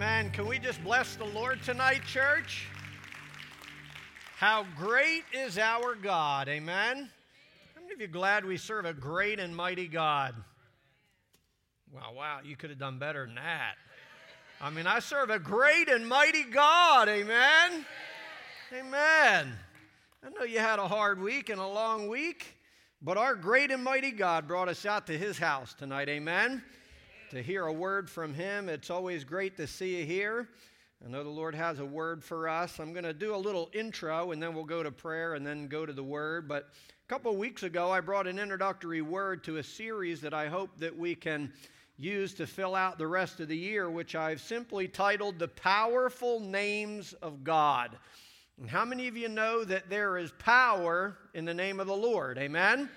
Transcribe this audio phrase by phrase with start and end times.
[0.00, 0.30] Amen.
[0.30, 2.68] Can we just bless the Lord tonight, church?
[4.38, 6.48] How great is our God.
[6.48, 7.10] Amen.
[7.74, 10.34] How many of you glad we serve a great and mighty God?
[11.92, 13.74] Wow, wow, you could have done better than that.
[14.58, 17.06] I mean, I serve a great and mighty God.
[17.10, 17.84] Amen.
[18.72, 19.52] Amen.
[20.24, 22.56] I know you had a hard week and a long week,
[23.02, 26.08] but our great and mighty God brought us out to his house tonight.
[26.08, 26.62] Amen
[27.30, 28.68] to hear a word from him.
[28.68, 30.48] It's always great to see you here.
[31.04, 32.80] I know the Lord has a word for us.
[32.80, 35.68] I'm going to do a little intro and then we'll go to prayer and then
[35.68, 36.48] go to the word.
[36.48, 40.34] But a couple of weeks ago, I brought an introductory word to a series that
[40.34, 41.52] I hope that we can
[41.96, 46.40] use to fill out the rest of the year, which I've simply titled The Powerful
[46.40, 47.96] Names of God.
[48.60, 51.96] And how many of you know that there is power in the name of the
[51.96, 52.38] Lord?
[52.38, 52.90] Amen?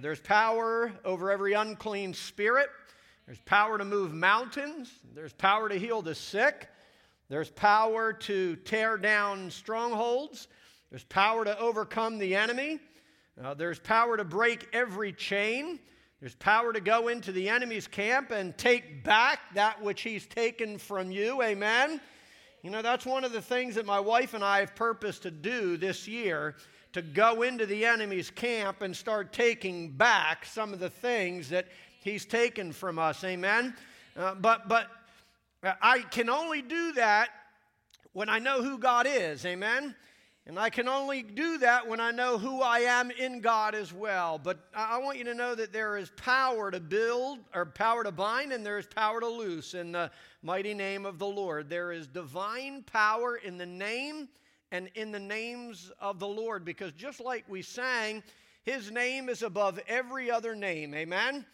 [0.00, 2.68] There's power over every unclean spirit.
[3.26, 6.68] There's power to move mountains, there's power to heal the sick,
[7.28, 10.46] there's power to tear down strongholds,
[10.90, 12.78] there's power to overcome the enemy,
[13.42, 15.78] uh, there's power to break every chain.
[16.20, 20.78] There's power to go into the enemy's camp and take back that which he's taken
[20.78, 21.42] from you.
[21.42, 22.00] Amen.
[22.62, 25.30] You know, that's one of the things that my wife and I have purposed to
[25.30, 26.56] do this year
[26.94, 31.68] to go into the enemy's camp and start taking back some of the things that
[32.06, 33.24] He's taken from us.
[33.24, 33.74] Amen.
[34.16, 34.86] Uh, but but
[35.64, 37.30] I can only do that
[38.12, 39.44] when I know who God is.
[39.44, 39.92] Amen.
[40.46, 43.92] And I can only do that when I know who I am in God as
[43.92, 44.38] well.
[44.38, 48.12] But I want you to know that there is power to build, or power to
[48.12, 51.68] bind, and there is power to loose in the mighty name of the Lord.
[51.68, 54.28] There is divine power in the name
[54.70, 56.64] and in the names of the Lord.
[56.64, 58.22] Because just like we sang,
[58.62, 60.94] his name is above every other name.
[60.94, 61.44] Amen.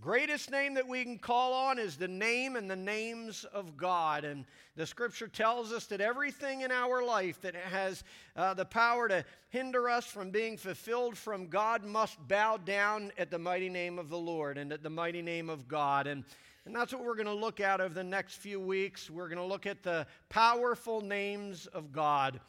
[0.00, 4.24] Greatest name that we can call on is the name and the names of God.
[4.24, 8.02] And the scripture tells us that everything in our life that has
[8.34, 13.30] uh, the power to hinder us from being fulfilled from God must bow down at
[13.30, 16.08] the mighty name of the Lord and at the mighty name of God.
[16.08, 16.24] And,
[16.66, 19.08] and that's what we're going to look at over the next few weeks.
[19.08, 22.40] We're going to look at the powerful names of God.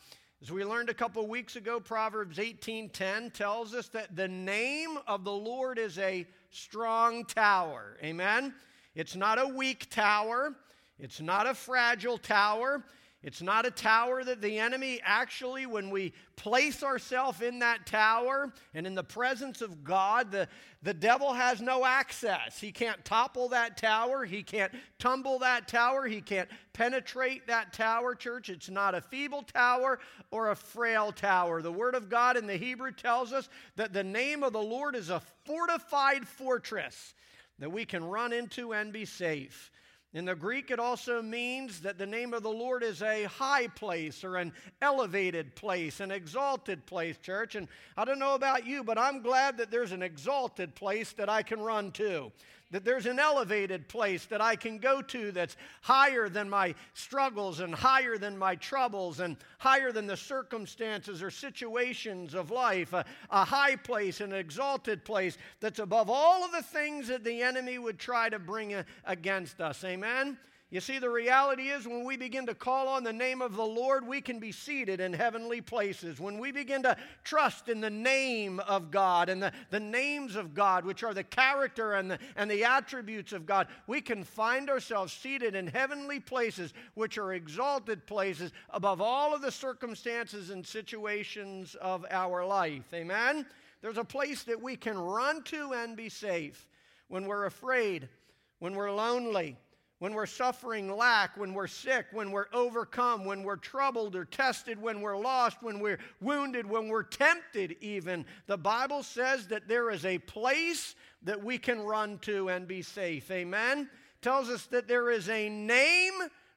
[0.41, 5.23] As we learned a couple weeks ago, Proverbs 18:10 tells us that the name of
[5.23, 7.97] the Lord is a strong tower.
[8.03, 8.53] Amen.
[8.95, 10.53] It's not a weak tower.
[10.99, 12.83] It's not a fragile tower.
[13.25, 18.53] It's not a tower that the enemy actually, when we place ourselves in that tower
[18.75, 20.47] and in the presence of God, the,
[20.83, 22.61] the devil has no access.
[22.61, 24.25] He can't topple that tower.
[24.25, 26.05] He can't tumble that tower.
[26.05, 28.49] He can't penetrate that tower, church.
[28.49, 29.97] It's not a feeble tower
[30.29, 31.63] or a frail tower.
[31.63, 34.95] The Word of God in the Hebrew tells us that the name of the Lord
[34.95, 37.15] is a fortified fortress
[37.57, 39.71] that we can run into and be safe.
[40.15, 43.67] In the Greek, it also means that the name of the Lord is a high
[43.67, 47.55] place or an elevated place, an exalted place, church.
[47.55, 47.67] And
[47.97, 51.43] I don't know about you, but I'm glad that there's an exalted place that I
[51.43, 52.31] can run to
[52.75, 57.61] that there's an elevated place that I can go to that's higher than my struggles
[57.61, 62.91] and higher than my troubles and higher than the circumstances or situations of life.
[62.91, 67.41] A, a high place, an exalted place that's above all of the things that the
[67.43, 68.75] enemy would try to bring
[69.05, 69.81] against us.
[69.85, 70.37] Amen?
[70.71, 73.65] You see, the reality is when we begin to call on the name of the
[73.65, 76.19] Lord, we can be seated in heavenly places.
[76.19, 80.55] When we begin to trust in the name of God and the, the names of
[80.55, 84.67] God, which are the character and the, and the attributes of God, we can find
[84.71, 90.65] ourselves seated in heavenly places, which are exalted places above all of the circumstances and
[90.65, 92.91] situations of our life.
[92.91, 93.45] Amen?
[93.83, 96.67] There's a place that we can run to and be safe
[97.07, 98.09] when we're afraid,
[98.57, 99.57] when we're lonely
[100.05, 104.79] when we're suffering lack, when we're sick, when we're overcome, when we're troubled or tested,
[104.79, 108.23] when we're lost, when we're wounded, when we're tempted, even.
[108.45, 110.93] The Bible says that there is a place
[111.23, 113.31] that we can run to and be safe.
[113.31, 113.89] Amen?
[114.21, 116.13] Tells us that there is a name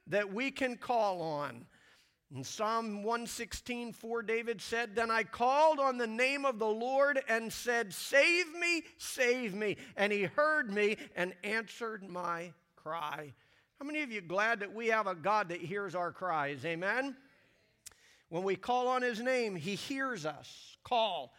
[0.08, 1.64] that we can call on.
[2.36, 7.22] In Psalm 116, 4, David said, Then I called on the name of the Lord
[7.30, 9.78] and said, Save me, save me.
[9.96, 12.52] And he heard me and answered my
[12.88, 13.32] cry.
[13.78, 16.64] How many of you glad that we have a God that hears our cries?
[16.64, 17.14] Amen.
[18.30, 21.34] When we call on his name, he hears us call.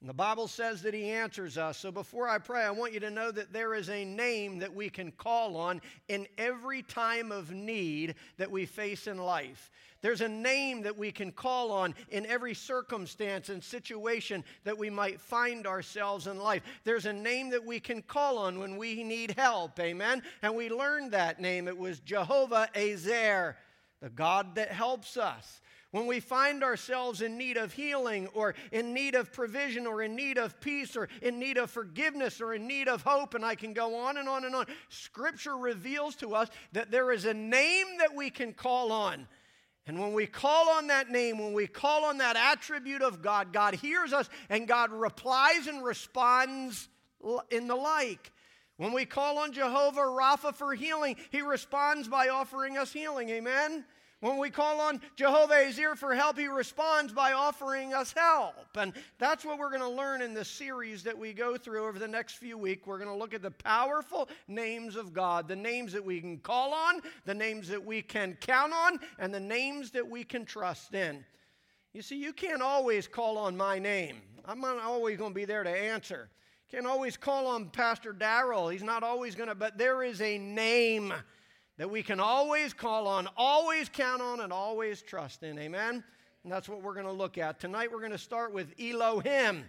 [0.00, 1.78] And the Bible says that He answers us.
[1.78, 4.74] So before I pray, I want you to know that there is a name that
[4.74, 9.70] we can call on in every time of need that we face in life.
[10.04, 14.90] There's a name that we can call on in every circumstance and situation that we
[14.90, 16.62] might find ourselves in life.
[16.84, 19.80] There's a name that we can call on when we need help.
[19.80, 20.22] Amen.
[20.42, 21.68] And we learned that name.
[21.68, 23.56] It was Jehovah Ezer,
[24.02, 25.62] the God that helps us.
[25.90, 30.14] When we find ourselves in need of healing or in need of provision or in
[30.14, 33.54] need of peace or in need of forgiveness or in need of hope, and I
[33.54, 37.32] can go on and on and on, Scripture reveals to us that there is a
[37.32, 39.26] name that we can call on.
[39.86, 43.52] And when we call on that name, when we call on that attribute of God,
[43.52, 46.88] God hears us and God replies and responds
[47.50, 48.32] in the like.
[48.76, 53.28] When we call on Jehovah Rapha for healing, he responds by offering us healing.
[53.28, 53.84] Amen?
[54.24, 58.54] When we call on Jehovah Ezer for help, he responds by offering us help.
[58.74, 61.98] And that's what we're going to learn in this series that we go through over
[61.98, 62.86] the next few weeks.
[62.86, 66.38] We're going to look at the powerful names of God, the names that we can
[66.38, 70.46] call on, the names that we can count on, and the names that we can
[70.46, 71.22] trust in.
[71.92, 74.22] You see, you can't always call on my name.
[74.46, 76.30] I'm not always going to be there to answer.
[76.70, 78.70] Can't always call on Pastor Darrell.
[78.70, 81.12] He's not always going to, but there is a name
[81.76, 85.58] that we can always call on, always count on, and always trust in.
[85.58, 86.04] Amen?
[86.44, 87.58] And that's what we're going to look at.
[87.58, 89.64] Tonight we're going to start with Elohim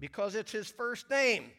[0.00, 1.50] because it's his first name.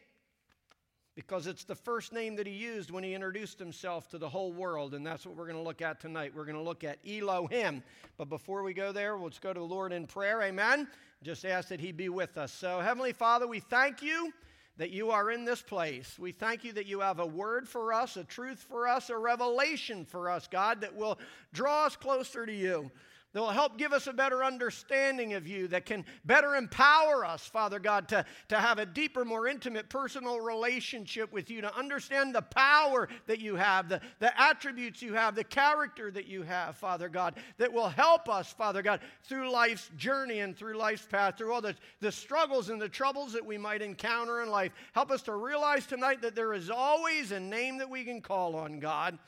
[1.14, 4.52] Because it's the first name that he used when he introduced himself to the whole
[4.52, 4.94] world.
[4.94, 6.32] And that's what we're going to look at tonight.
[6.34, 7.82] We're going to look at Elohim.
[8.16, 10.40] But before we go there, let's go to the Lord in prayer.
[10.42, 10.88] Amen?
[11.22, 12.52] Just ask that he be with us.
[12.52, 14.32] So, Heavenly Father, we thank you
[14.80, 16.18] that you are in this place.
[16.18, 19.18] We thank you that you have a word for us, a truth for us, a
[19.18, 21.18] revelation for us, God, that will
[21.52, 22.90] draw us closer to you
[23.32, 27.46] that will help give us a better understanding of you, that can better empower us,
[27.46, 32.34] Father God, to, to have a deeper, more intimate personal relationship with you, to understand
[32.34, 36.76] the power that you have, the, the attributes you have, the character that you have,
[36.76, 41.38] Father God, that will help us, Father God, through life's journey and through life's path,
[41.38, 44.72] through all the, the struggles and the troubles that we might encounter in life.
[44.92, 48.56] Help us to realize tonight that there is always a name that we can call
[48.56, 49.18] on, God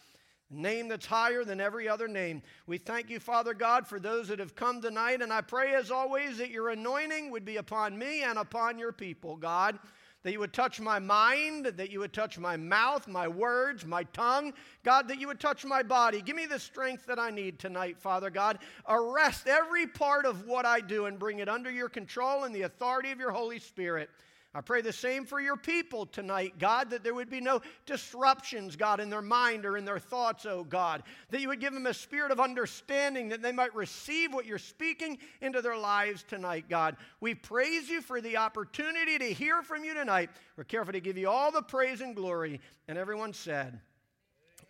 [0.53, 2.43] name that's higher than every other name.
[2.67, 5.91] We thank you, Father God, for those that have come tonight, and I pray as
[5.91, 9.79] always that your anointing would be upon me and upon your people, God.
[10.23, 14.05] That you would touch my mind, that you would touch my mouth, my words, my
[14.05, 14.53] tongue.
[14.85, 16.23] God, that you would touch my body.
[16.23, 18.61] Give me the strength that I need tonight, Father God.
[18.89, 22.63] Arrest every part of what I do and bring it under your control and the
[22.63, 24.11] authority of your Holy Spirit.
[24.55, 28.77] I pray the same for your people tonight, God, that there would be no disruptions,
[28.77, 31.05] God, in their mind or in their thoughts, oh God.
[31.31, 34.59] That you would give them a spirit of understanding that they might receive what you're
[34.59, 36.97] speaking into their lives tonight, God.
[37.21, 40.29] We praise you for the opportunity to hear from you tonight.
[40.59, 42.61] We're careful to give you all the praise and glory.
[42.89, 43.81] And everyone said,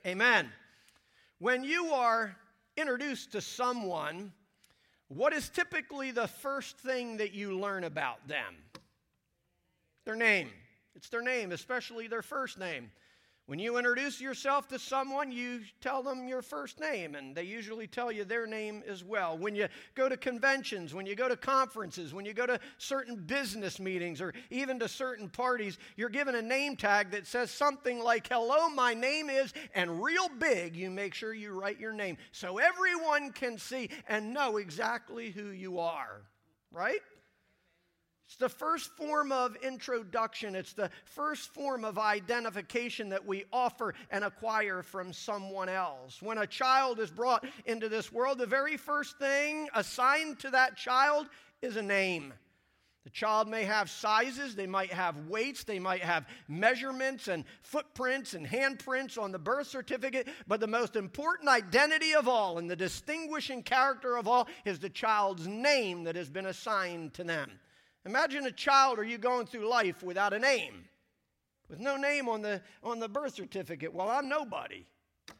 [0.06, 0.48] Amen.
[1.40, 2.36] When you are
[2.76, 4.32] introduced to someone,
[5.08, 8.54] what is typically the first thing that you learn about them?
[10.04, 10.50] Their name.
[10.94, 12.90] It's their name, especially their first name.
[13.46, 17.88] When you introduce yourself to someone, you tell them your first name, and they usually
[17.88, 19.36] tell you their name as well.
[19.36, 19.66] When you
[19.96, 24.20] go to conventions, when you go to conferences, when you go to certain business meetings,
[24.20, 28.68] or even to certain parties, you're given a name tag that says something like, Hello,
[28.68, 33.32] my name is, and real big, you make sure you write your name so everyone
[33.32, 36.22] can see and know exactly who you are,
[36.70, 37.00] right?
[38.32, 40.54] It's the first form of introduction.
[40.54, 46.22] It's the first form of identification that we offer and acquire from someone else.
[46.22, 50.78] When a child is brought into this world, the very first thing assigned to that
[50.78, 51.26] child
[51.60, 52.32] is a name.
[53.04, 58.32] The child may have sizes, they might have weights, they might have measurements and footprints
[58.32, 62.76] and handprints on the birth certificate, but the most important identity of all and the
[62.76, 67.50] distinguishing character of all is the child's name that has been assigned to them.
[68.04, 70.84] Imagine a child or you going through life without a name,
[71.68, 73.92] with no name on the, on the birth certificate.
[73.94, 74.84] Well, I'm nobody.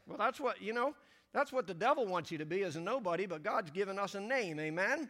[0.07, 0.95] Well, that's what, you know,
[1.33, 4.15] that's what the devil wants you to be as a nobody, but God's given us
[4.15, 5.09] a name, amen?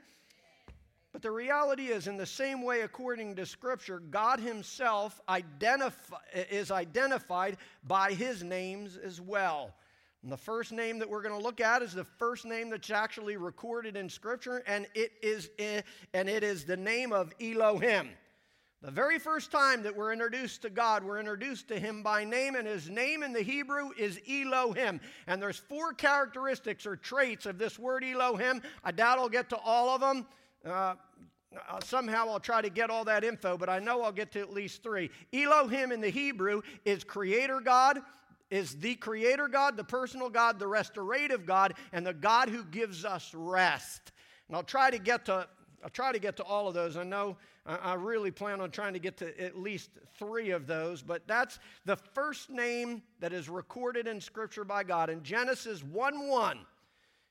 [1.13, 5.21] But the reality is, in the same way, according to Scripture, God Himself
[6.51, 9.75] is identified by His names as well.
[10.23, 12.91] And the first name that we're going to look at is the first name that's
[12.91, 18.11] actually recorded in Scripture, and it is, and it is the name of Elohim.
[18.83, 22.55] The very first time that we're introduced to God, we're introduced to Him by name,
[22.55, 25.01] and His name in the Hebrew is Elohim.
[25.27, 28.63] And there's four characteristics or traits of this word Elohim.
[28.85, 30.27] I doubt I'll get to all of them.
[30.65, 30.95] Uh,
[31.69, 34.41] uh, somehow I'll try to get all that info, but I know I'll get to
[34.41, 35.11] at least three.
[35.33, 38.01] Elohim in the Hebrew is creator God,
[38.53, 43.05] is the creator God, the personal God, the restorative God, and the God who gives
[43.05, 44.13] us rest.
[44.47, 45.49] And I'll try to get to
[45.83, 46.97] I'll try to get to all of those.
[46.97, 51.03] I know I really plan on trying to get to at least three of those,
[51.03, 55.11] but that's the first name that is recorded in Scripture by God.
[55.11, 56.59] In Genesis 1 1,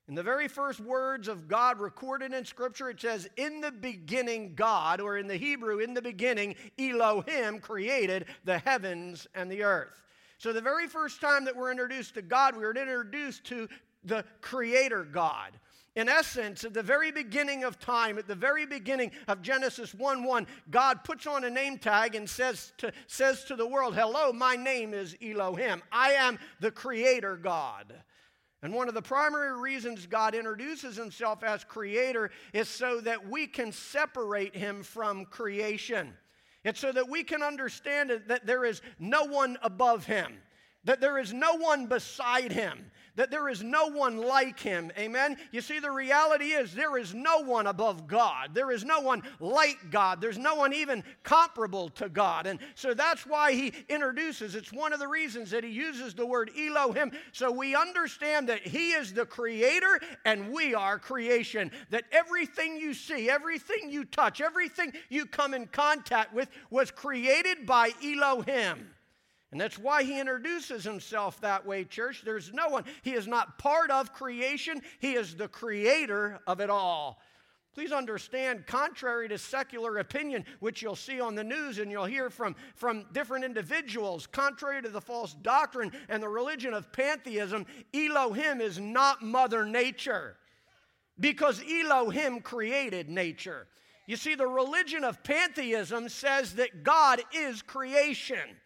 [0.09, 4.53] in the very first words of God recorded in Scripture, it says, In the beginning,
[4.55, 10.01] God, or in the Hebrew, in the beginning, Elohim created the heavens and the earth.
[10.41, 13.69] So, the very first time that we're introduced to God, we are introduced to
[14.03, 15.51] the Creator God.
[15.95, 20.23] In essence, at the very beginning of time, at the very beginning of Genesis 1
[20.23, 24.33] 1, God puts on a name tag and says to, says to the world, Hello,
[24.33, 25.83] my name is Elohim.
[25.91, 27.93] I am the Creator God.
[28.63, 33.45] And one of the primary reasons God introduces himself as creator is so that we
[33.45, 36.15] can separate him from creation.
[36.63, 40.37] It's so that we can understand that there is no one above him,
[40.83, 44.91] that there is no one beside him, that there is no one like him.
[44.97, 45.37] Amen.
[45.51, 48.55] You see, the reality is there is no one above God.
[48.55, 50.21] There is no one like God.
[50.21, 52.47] There's no one even comparable to God.
[52.47, 56.25] And so that's why he introduces, it's one of the reasons that he uses the
[56.25, 57.11] word Elohim.
[57.31, 61.69] So we understand that he is the creator and we are creation.
[61.89, 67.67] That everything you see, everything you touch, everything you come in contact with was created
[67.67, 68.89] by Elohim.
[69.51, 72.21] And that's why he introduces himself that way, church.
[72.23, 76.69] There's no one, he is not part of creation, he is the creator of it
[76.69, 77.19] all.
[77.73, 82.29] Please understand, contrary to secular opinion, which you'll see on the news and you'll hear
[82.29, 88.59] from, from different individuals, contrary to the false doctrine and the religion of pantheism, Elohim
[88.59, 90.35] is not Mother Nature
[91.17, 93.67] because Elohim created nature.
[94.05, 98.57] You see, the religion of pantheism says that God is creation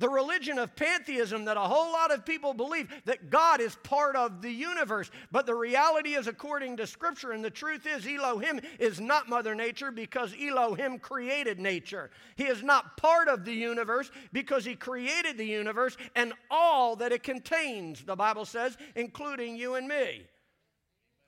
[0.00, 4.16] the religion of pantheism that a whole lot of people believe that God is part
[4.16, 5.10] of the universe.
[5.30, 9.54] But the reality is, according to Scripture, and the truth is, Elohim is not Mother
[9.54, 12.10] Nature because Elohim created nature.
[12.36, 17.12] He is not part of the universe because He created the universe and all that
[17.12, 20.22] it contains, the Bible says, including you and me.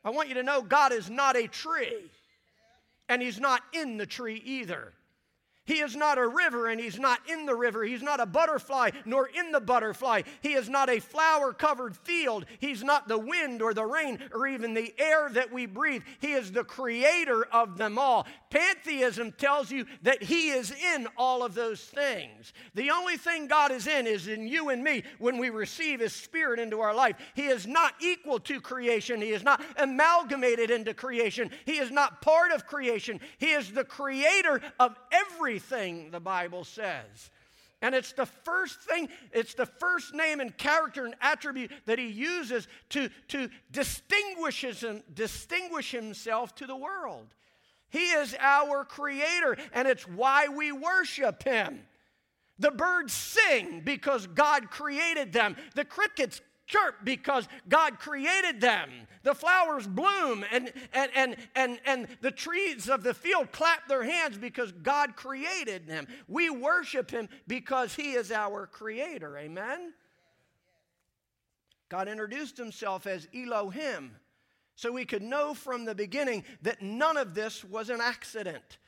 [0.03, 2.11] I want you to know God is not a tree,
[3.11, 4.95] and He's not in the tree either.
[5.65, 7.85] He is not a river and he's not in the river.
[7.85, 10.23] He's not a butterfly nor in the butterfly.
[10.41, 12.47] He is not a flower covered field.
[12.59, 16.03] He's not the wind or the rain or even the air that we breathe.
[16.21, 18.27] He is the creator of them all.
[18.51, 22.53] Pantheism tells you that he is in all of those things.
[22.75, 26.13] The only thing God is in is in you and me when we receive his
[26.13, 27.17] spirit into our life.
[27.35, 29.21] He is not equal to creation.
[29.21, 31.51] He is not amalgamated into creation.
[31.67, 33.21] He is not part of creation.
[33.39, 37.31] He is the creator of every everything, the Bible says.
[37.83, 42.07] And it's the first thing, it's the first name and character and attribute that he
[42.07, 47.27] uses to, to distinguish, him, distinguish himself to the world.
[47.91, 51.81] He is our creator, and it's why we worship him.
[52.59, 55.57] The birds sing because God created them.
[55.75, 56.41] The crickets
[56.73, 58.91] chirp because God created them.
[59.23, 64.03] The flowers bloom and, and, and, and, and the trees of the field clap their
[64.03, 66.09] hands because God created them.
[66.27, 69.39] We worship Him because He is our creator.
[69.39, 69.93] Amen?
[71.89, 74.13] God introduced Himself as Elohim
[74.75, 78.79] so we could know from the beginning that none of this was an accident.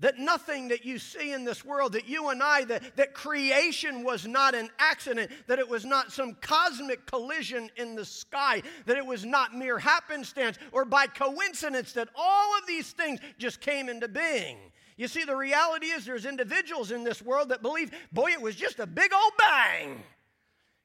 [0.00, 4.04] That nothing that you see in this world, that you and I, that, that creation
[4.04, 8.96] was not an accident, that it was not some cosmic collision in the sky, that
[8.96, 13.88] it was not mere happenstance or by coincidence, that all of these things just came
[13.88, 14.58] into being.
[14.96, 18.56] You see, the reality is there's individuals in this world that believe, boy, it was
[18.56, 20.02] just a big old bang.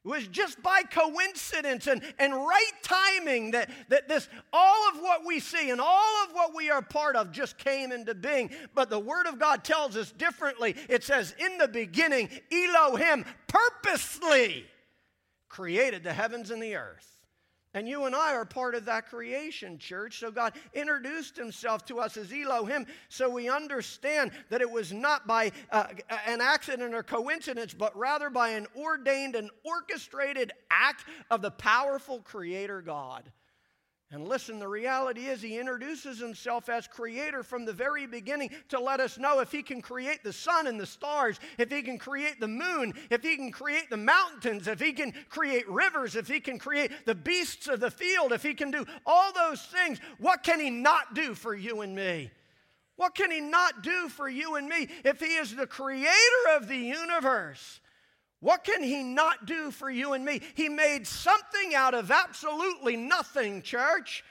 [0.05, 5.25] It was just by coincidence and, and right timing that, that this all of what
[5.25, 8.49] we see and all of what we are part of just came into being.
[8.75, 10.75] But the Word of God tells us differently.
[10.89, 14.65] It says, In the beginning, Elohim purposely
[15.47, 17.12] created the heavens and the earth.
[17.73, 20.19] And you and I are part of that creation, church.
[20.19, 25.25] So God introduced himself to us as Elohim so we understand that it was not
[25.25, 25.87] by uh,
[26.27, 32.19] an accident or coincidence, but rather by an ordained and orchestrated act of the powerful
[32.19, 33.31] Creator God.
[34.11, 38.79] And listen, the reality is he introduces himself as creator from the very beginning to
[38.79, 41.97] let us know if he can create the sun and the stars, if he can
[41.97, 46.27] create the moon, if he can create the mountains, if he can create rivers, if
[46.27, 49.99] he can create the beasts of the field, if he can do all those things,
[50.19, 52.29] what can he not do for you and me?
[52.95, 56.09] What can he not do for you and me if he is the creator
[56.55, 57.79] of the universe?
[58.43, 60.41] What can he not do for you and me?
[60.55, 64.21] He made something out of absolutely nothing, church.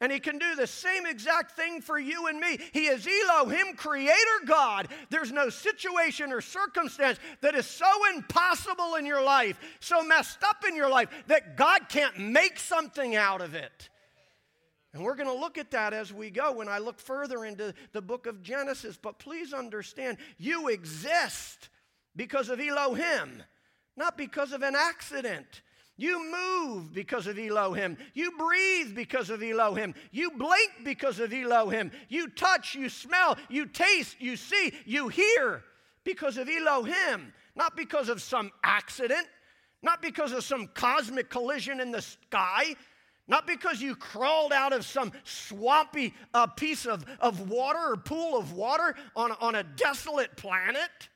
[0.00, 2.58] And he can do the same exact thing for you and me.
[2.72, 4.88] He is Elohim, creator God.
[5.08, 10.64] There's no situation or circumstance that is so impossible in your life, so messed up
[10.66, 13.88] in your life, that God can't make something out of it.
[14.92, 17.72] And we're going to look at that as we go when I look further into
[17.92, 18.98] the book of Genesis.
[19.00, 21.68] But please understand, you exist
[22.16, 23.44] because of Elohim,
[23.96, 25.62] not because of an accident.
[25.96, 27.98] You move because of Elohim.
[28.14, 29.94] You breathe because of Elohim.
[30.12, 31.90] You blink because of Elohim.
[32.08, 35.62] You touch, you smell, you taste, you see, you hear
[36.04, 39.26] because of Elohim, not because of some accident,
[39.82, 42.74] not because of some cosmic collision in the sky,
[43.28, 48.38] not because you crawled out of some swampy uh, piece of, of water or pool
[48.38, 51.09] of water on, on a desolate planet.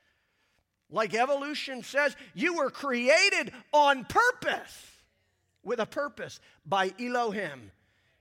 [0.94, 4.86] Like evolution says, you were created on purpose,
[5.64, 7.72] with a purpose, by Elohim.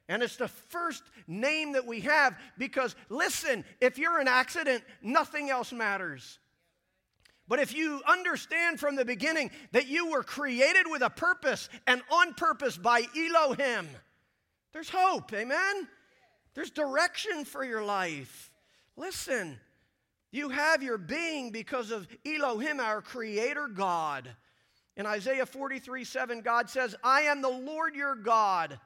[0.10, 5.52] And it's the first name that we have because, listen, if you're an accident, nothing
[5.52, 6.40] else matters.
[7.48, 12.02] But if you understand from the beginning that you were created with a purpose and
[12.10, 13.88] on purpose by Elohim,
[14.72, 15.88] there's hope, amen?
[16.56, 18.52] There's direction for your life.
[18.98, 19.60] Listen,
[20.34, 24.28] you have your being because of Elohim, our creator God.
[24.98, 28.80] In Isaiah 43 7, God says, I am the Lord your God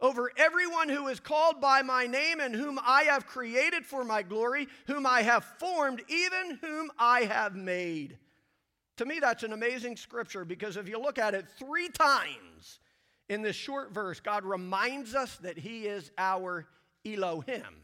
[0.00, 4.22] over everyone who is called by my name and whom I have created for my
[4.22, 8.16] glory, whom I have formed, even whom I have made.
[8.98, 12.78] To me, that's an amazing scripture because if you look at it three times
[13.28, 16.68] in this short verse, God reminds us that He is our
[17.04, 17.82] Elohim,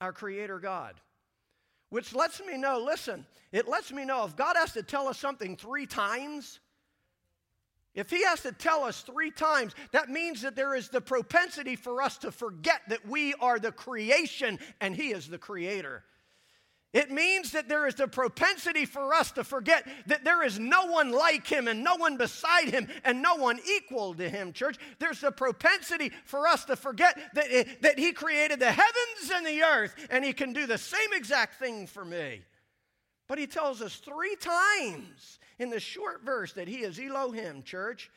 [0.00, 0.94] our Creator God.
[1.90, 5.18] Which lets me know, listen, it lets me know if God has to tell us
[5.18, 6.60] something three times,
[7.94, 11.76] if he has to tell us three times, that means that there is the propensity
[11.76, 16.04] for us to forget that we are the creation and he is the creator.
[16.96, 20.86] It means that there is the propensity for us to forget that there is no
[20.86, 24.78] one like him and no one beside him and no one equal to him, church.
[24.98, 29.44] There's the propensity for us to forget that, eh, that he created the heavens and
[29.44, 32.40] the earth and he can do the same exact thing for me.
[33.28, 38.10] But he tells us three times in the short verse that he is Elohim, church.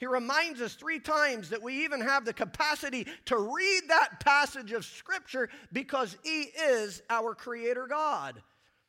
[0.00, 4.72] He reminds us three times that we even have the capacity to read that passage
[4.72, 8.42] of Scripture because He is our Creator God.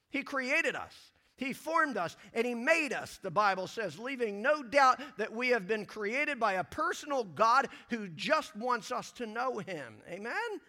[0.09, 0.93] He created us,
[1.35, 5.49] He formed us, and He made us, the Bible says, leaving no doubt that we
[5.49, 9.95] have been created by a personal God who just wants us to know Him.
[10.09, 10.61] Amen?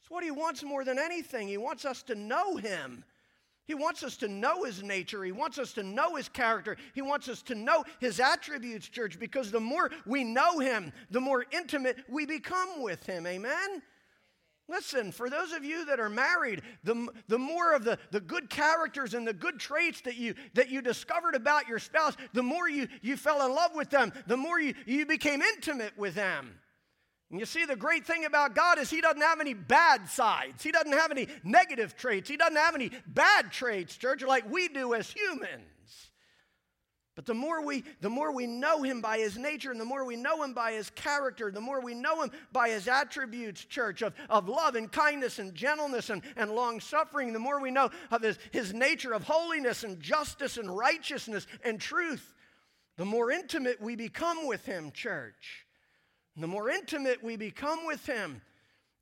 [0.00, 1.46] It's what He wants more than anything.
[1.46, 3.04] He wants us to know Him.
[3.70, 5.22] He wants us to know His nature.
[5.22, 6.76] He wants us to know His character.
[6.92, 11.20] He wants us to know His attributes, church, because the more we know Him, the
[11.20, 13.28] more intimate we become with Him.
[13.28, 13.80] Amen?
[14.68, 18.50] Listen, for those of you that are married, the, the more of the, the good
[18.50, 22.68] characters and the good traits that you, that you discovered about your spouse, the more
[22.68, 26.58] you, you fell in love with them, the more you, you became intimate with them.
[27.30, 30.62] And you see, the great thing about God is He doesn't have any bad sides.
[30.62, 32.28] He doesn't have any negative traits.
[32.28, 36.10] He doesn't have any bad traits, church, like we do as humans.
[37.16, 40.04] But the more we the more we know him by his nature and the more
[40.06, 44.00] we know him by his character, the more we know him by his attributes, church,
[44.00, 47.90] of, of love and kindness and gentleness and, and long suffering, the more we know
[48.10, 52.32] of his, his nature of holiness and justice and righteousness and truth,
[52.96, 55.66] the more intimate we become with him, church.
[56.36, 58.40] The more intimate we become with Him,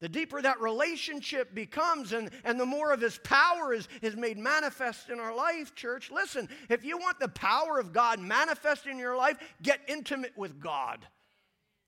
[0.00, 4.38] the deeper that relationship becomes, and, and the more of His power is, is made
[4.38, 6.10] manifest in our life, church.
[6.10, 10.60] Listen, if you want the power of God manifest in your life, get intimate with
[10.60, 11.06] God.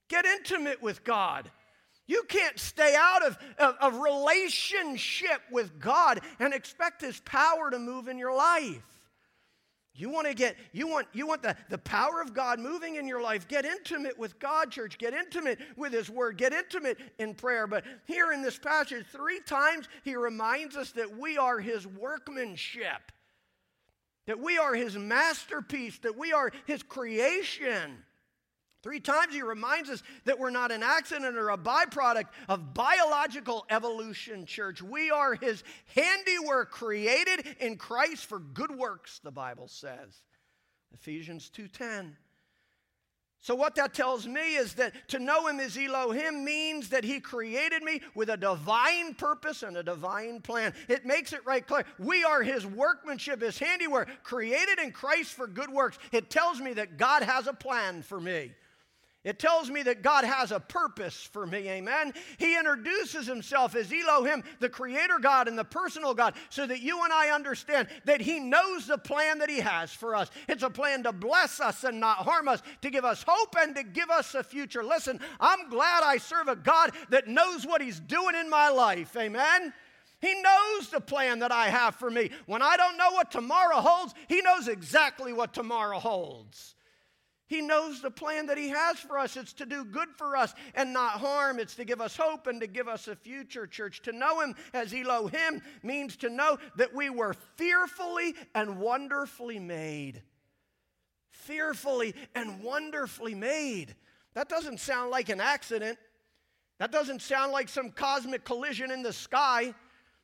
[0.08, 1.50] Get intimate with God.
[2.08, 7.78] You can't stay out of, of, of relationship with God and expect His power to
[7.78, 8.82] move in your life.
[10.00, 13.06] You want to get, you want, you want the, the power of God moving in
[13.06, 13.46] your life.
[13.46, 14.96] Get intimate with God, church.
[14.96, 16.38] Get intimate with His Word.
[16.38, 17.66] Get intimate in prayer.
[17.66, 23.12] But here in this passage, three times He reminds us that we are His workmanship,
[24.26, 27.98] that we are His masterpiece, that we are His creation.
[28.82, 33.66] Three times he reminds us that we're not an accident or a byproduct of biological
[33.68, 34.80] evolution, church.
[34.80, 35.62] We are his
[35.94, 40.22] handiwork created in Christ for good works, the Bible says.
[40.94, 42.16] Ephesians 2:10.
[43.42, 47.20] So, what that tells me is that to know him as Elohim means that he
[47.20, 50.74] created me with a divine purpose and a divine plan.
[50.88, 51.86] It makes it right clear.
[51.98, 55.98] We are his workmanship, his handiwork, created in Christ for good works.
[56.12, 58.52] It tells me that God has a plan for me.
[59.22, 62.14] It tells me that God has a purpose for me, amen.
[62.38, 67.04] He introduces himself as Elohim, the creator God and the personal God, so that you
[67.04, 70.30] and I understand that he knows the plan that he has for us.
[70.48, 73.76] It's a plan to bless us and not harm us, to give us hope and
[73.76, 74.82] to give us a future.
[74.82, 79.14] Listen, I'm glad I serve a God that knows what he's doing in my life,
[79.18, 79.74] amen.
[80.22, 82.30] He knows the plan that I have for me.
[82.46, 86.74] When I don't know what tomorrow holds, he knows exactly what tomorrow holds.
[87.50, 89.36] He knows the plan that He has for us.
[89.36, 91.58] It's to do good for us and not harm.
[91.58, 94.02] It's to give us hope and to give us a future, church.
[94.02, 100.22] To know Him as Elohim means to know that we were fearfully and wonderfully made.
[101.32, 103.96] Fearfully and wonderfully made.
[104.34, 105.98] That doesn't sound like an accident.
[106.78, 109.74] That doesn't sound like some cosmic collision in the sky.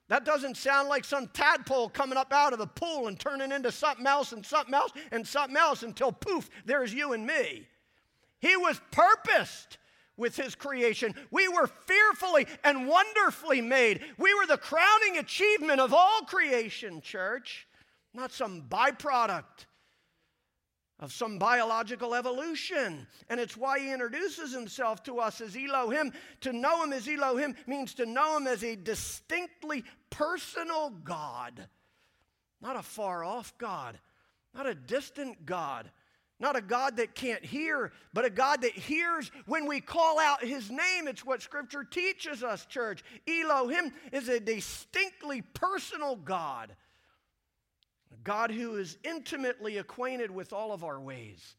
[0.08, 3.72] That doesn't sound like some tadpole coming up out of the pool and turning into
[3.72, 7.66] something else and something else and something else until poof, there's you and me.
[8.38, 9.78] He was purposed
[10.16, 11.14] with his creation.
[11.30, 14.02] We were fearfully and wonderfully made.
[14.16, 17.66] We were the crowning achievement of all creation, church,
[18.14, 19.65] not some byproduct
[20.98, 23.06] of some biological evolution.
[23.28, 26.12] And it's why he introduces himself to us as Elohim.
[26.42, 31.68] To know him as Elohim means to know him as a distinctly personal God,
[32.62, 33.98] not a far off God,
[34.54, 35.90] not a distant God.
[36.38, 40.44] Not a God that can't hear, but a God that hears when we call out
[40.44, 41.08] his name.
[41.08, 43.02] It's what scripture teaches us, church.
[43.26, 46.76] Elohim is a distinctly personal God
[48.26, 51.54] God who is intimately acquainted with all of our ways.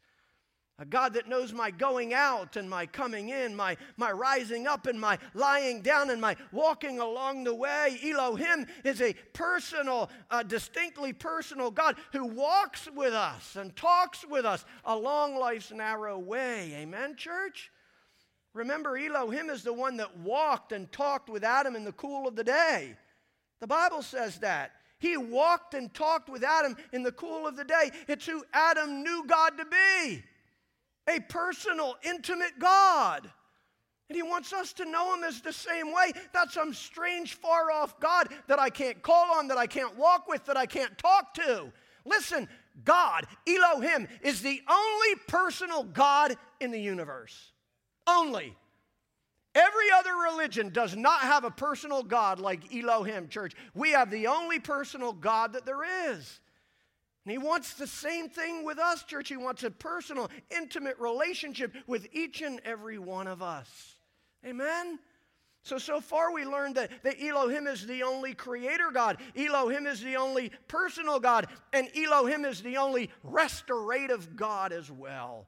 [0.80, 4.86] A God that knows my going out and my coming in, my, my rising up
[4.86, 7.98] and my lying down and my walking along the way.
[8.04, 14.46] Elohim is a personal, uh, distinctly personal God who walks with us and talks with
[14.46, 16.74] us along life's narrow way.
[16.76, 17.72] Amen, church?
[18.54, 22.36] Remember, Elohim is the one that walked and talked with Adam in the cool of
[22.36, 22.98] the day.
[23.62, 24.74] The Bible says that.
[25.00, 27.92] He walked and talked with Adam in the cool of the day.
[28.08, 30.24] It's who Adam knew God to be
[31.08, 33.30] a personal, intimate God.
[34.10, 37.72] And he wants us to know him as the same way, not some strange, far
[37.72, 40.98] off God that I can't call on, that I can't walk with, that I can't
[40.98, 41.72] talk to.
[42.06, 42.48] Listen,
[42.86, 47.52] God, Elohim, is the only personal God in the universe.
[48.08, 48.56] Only.
[49.58, 53.54] Every other religion does not have a personal God like Elohim, church.
[53.74, 56.40] We have the only personal God that there is.
[57.26, 59.30] And he wants the same thing with us, church.
[59.30, 63.96] He wants a personal, intimate relationship with each and every one of us.
[64.46, 65.00] Amen?
[65.64, 69.18] So, so far we learned that, that Elohim is the only creator God.
[69.36, 71.48] Elohim is the only personal God.
[71.74, 75.48] And Elohim is the only restorative God as well.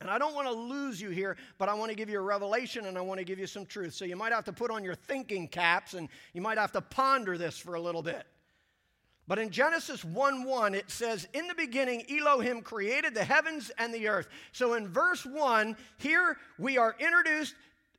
[0.00, 2.22] And I don't want to lose you here, but I want to give you a
[2.22, 3.94] revelation and I want to give you some truth.
[3.94, 6.80] So you might have to put on your thinking caps and you might have to
[6.80, 8.26] ponder this for a little bit.
[9.26, 13.94] But in Genesis 1 1, it says, In the beginning, Elohim created the heavens and
[13.94, 14.28] the earth.
[14.52, 17.54] So in verse 1, here we are introduced,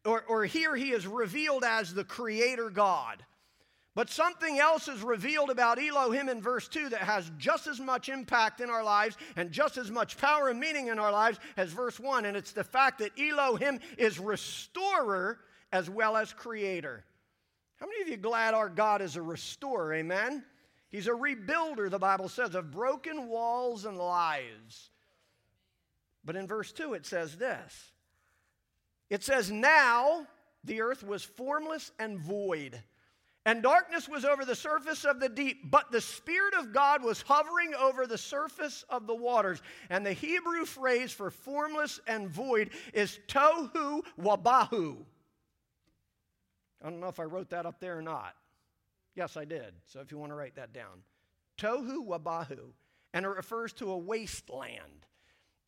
[0.05, 3.25] or, or here he is revealed as the creator God.
[3.95, 8.09] But something else is revealed about Elohim in verse 2 that has just as much
[8.09, 11.71] impact in our lives and just as much power and meaning in our lives as
[11.71, 12.25] verse 1.
[12.25, 15.39] And it's the fact that Elohim is restorer
[15.71, 17.05] as well as creator.
[17.77, 19.93] How many of you glad our God is a restorer?
[19.93, 20.43] Amen?
[20.89, 24.89] He's a rebuilder, the Bible says, of broken walls and lives.
[26.25, 27.91] But in verse 2, it says this
[29.09, 30.27] it says, Now
[30.65, 32.81] the earth was formless and void
[33.45, 37.21] and darkness was over the surface of the deep, but the Spirit of God was
[37.21, 39.61] hovering over the surface of the waters.
[39.91, 44.97] And the Hebrew phrase for formless and void is tohu wabohu.
[46.83, 48.33] I don't know if I wrote that up there or not.
[49.15, 49.73] Yes, I did.
[49.85, 51.03] So if you want to write that down,
[51.57, 52.71] tohu wabohu.
[53.13, 55.05] And it refers to a wasteland.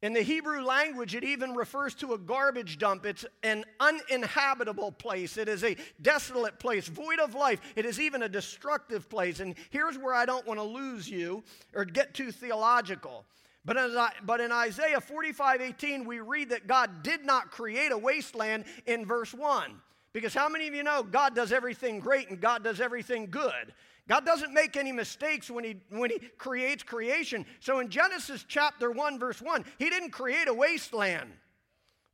[0.03, 3.05] In the Hebrew language, it even refers to a garbage dump.
[3.05, 5.37] It's an uninhabitable place.
[5.37, 7.59] It is a desolate place, void of life.
[7.75, 9.39] It is even a destructive place.
[9.39, 13.25] And here's where I don't want to lose you or get too theological.
[13.65, 17.97] But in, but in Isaiah 45 18, we read that God did not create a
[17.97, 19.81] wasteland in verse 1.
[20.13, 23.73] Because how many of you know God does everything great and God does everything good?
[24.07, 27.45] God doesn't make any mistakes when he, when he creates creation.
[27.59, 31.31] So in Genesis chapter 1, verse 1, He didn't create a wasteland.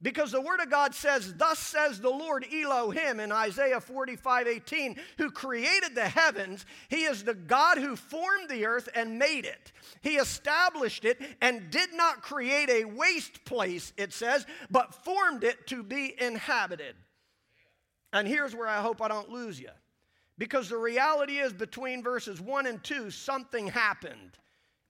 [0.02, 4.98] Because the Word of God says, Thus says the Lord Elohim in Isaiah 45 18,
[5.18, 6.66] who created the heavens.
[6.90, 9.72] He is the God who formed the earth and made it.
[10.02, 15.68] He established it and did not create a waste place, it says, but formed it
[15.68, 16.96] to be inhabited.
[18.12, 19.70] And here's where I hope I don't lose you.
[20.38, 24.38] Because the reality is, between verses 1 and 2, something happened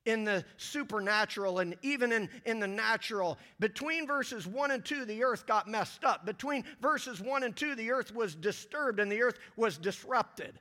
[0.06, 3.38] in the supernatural and even in, in the natural.
[3.60, 6.26] Between verses 1 and 2, the earth got messed up.
[6.26, 10.60] Between verses 1 and 2, the earth was disturbed and the earth was disrupted.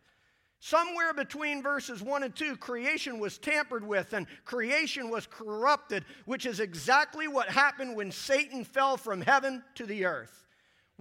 [0.61, 6.47] Somewhere between verses 1 and 2, creation was tampered with and creation was corrupted, which
[6.47, 10.42] is exactly what happened when Satan fell from heaven to the earth.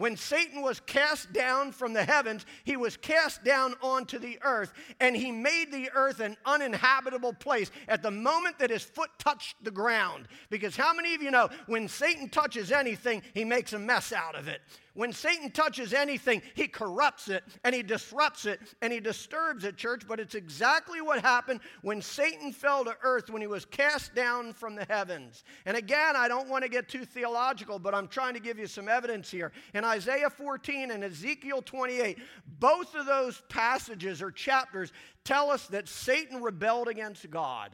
[0.02, 4.74] When Satan was cast down from the heavens, he was cast down onto the earth,
[5.00, 9.64] and he made the earth an uninhabitable place at the moment that his foot touched
[9.64, 10.28] the ground.
[10.50, 14.34] Because how many of you know when Satan touches anything, he makes a mess out
[14.34, 14.62] of it?
[14.94, 19.78] When Satan touches anything, he corrupts it and he disrupts it and he disturbs it,
[19.78, 20.04] church.
[20.06, 24.52] But it's exactly what happened when Satan fell to earth when he was cast down
[24.52, 25.46] from the heavens.
[25.66, 28.68] And again, I don't want to get too theological, but I'm trying to give you
[28.68, 29.54] some evidence here.
[29.74, 32.18] In Isaiah 14 and Ezekiel 28,
[32.60, 34.92] both of those passages or chapters
[35.24, 37.72] tell us that Satan rebelled against God.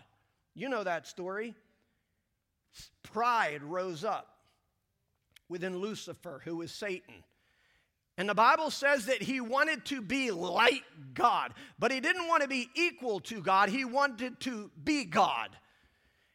[0.54, 1.56] You know that story.
[3.02, 4.37] Pride rose up
[5.50, 7.24] within Lucifer, who is Satan.
[8.18, 10.84] And the Bible says that he wanted to be like
[11.14, 15.50] God, but he didn't want to be equal to God, he wanted to be God.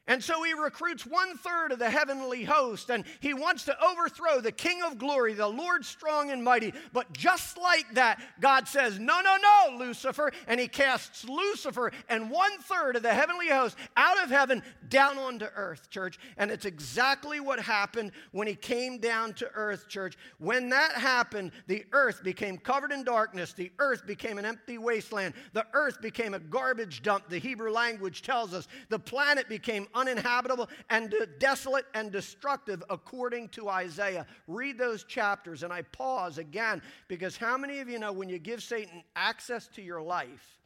[0.09, 4.41] And so he recruits one third of the heavenly host and he wants to overthrow
[4.41, 6.75] the King of glory, the Lord strong and mighty.
[6.93, 10.33] But just like that, God says, No, no, no, Lucifer.
[10.49, 15.19] And he casts Lucifer and one third of the heavenly host out of heaven down
[15.19, 16.19] onto earth, church.
[16.37, 20.19] And it's exactly what happened when he came down to earth, church.
[20.38, 25.35] When that happened, the earth became covered in darkness, the earth became an empty wasteland,
[25.53, 28.67] the earth became a garbage dump, the Hebrew language tells us.
[28.88, 34.26] The planet became uninhabitable and desolate and destructive, according to Isaiah.
[34.46, 38.38] Read those chapters, and I pause again because how many of you know when you
[38.38, 40.61] give Satan access to your life,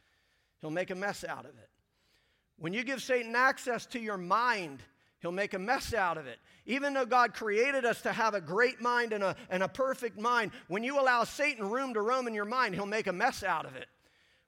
[0.61, 1.69] he'll make a mess out of it?
[2.59, 4.81] When you give Satan access to your mind,
[5.19, 6.37] He'll make a mess out of it.
[6.65, 10.19] Even though God created us to have a great mind and a, and a perfect
[10.19, 13.43] mind, when you allow Satan room to roam in your mind, he'll make a mess
[13.43, 13.87] out of it.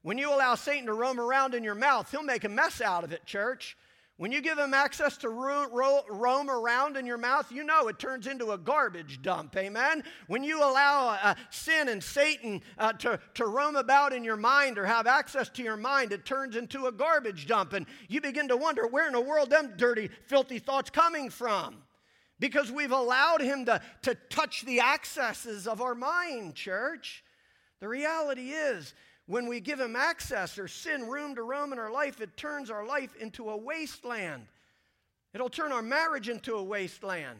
[0.04, 3.04] When you allow Satan to roam around in your mouth, he'll make a mess out
[3.04, 3.76] of it, church.
[4.20, 7.88] When you give him access to ro- ro- roam around in your mouth, you know
[7.88, 9.56] it turns into a garbage dump.
[9.56, 10.04] Amen?
[10.28, 14.78] When you allow uh, sin and Satan uh, to, to roam about in your mind
[14.78, 17.72] or have access to your mind, it turns into a garbage dump.
[17.72, 21.78] And you begin to wonder where in the world them dirty, filthy thoughts coming from?
[22.42, 27.24] Because we've allowed him to, to touch the accesses of our mind, church.
[27.80, 28.94] The reality is,
[29.30, 32.72] when we give him access or sin room to roam in our life, it turns
[32.72, 34.48] our life into a wasteland.
[35.36, 37.38] It'll turn our marriage into a wasteland.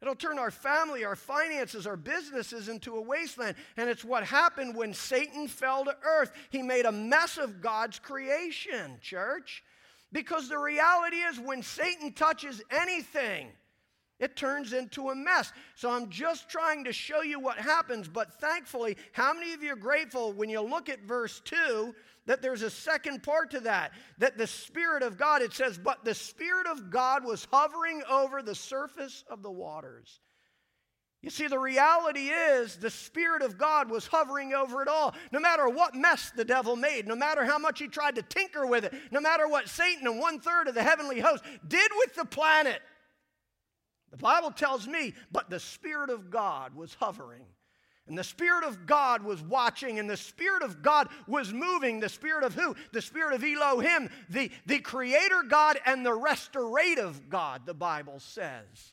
[0.00, 3.56] It'll turn our family, our finances, our businesses into a wasteland.
[3.76, 6.30] And it's what happened when Satan fell to earth.
[6.50, 9.64] He made a mess of God's creation, church.
[10.12, 13.48] Because the reality is, when Satan touches anything,
[14.22, 15.52] it turns into a mess.
[15.74, 19.72] So I'm just trying to show you what happens, but thankfully, how many of you
[19.72, 21.92] are grateful when you look at verse 2
[22.26, 23.90] that there's a second part to that?
[24.18, 28.42] That the Spirit of God, it says, but the Spirit of God was hovering over
[28.42, 30.20] the surface of the waters.
[31.20, 35.16] You see, the reality is the Spirit of God was hovering over it all.
[35.32, 38.66] No matter what mess the devil made, no matter how much he tried to tinker
[38.66, 42.14] with it, no matter what Satan and one third of the heavenly host did with
[42.14, 42.80] the planet,
[44.12, 47.46] the Bible tells me, but the Spirit of God was hovering.
[48.06, 51.98] And the Spirit of God was watching, and the Spirit of God was moving.
[51.98, 52.76] The Spirit of who?
[52.92, 58.92] The Spirit of Elohim, the, the Creator God and the restorative God, the Bible says.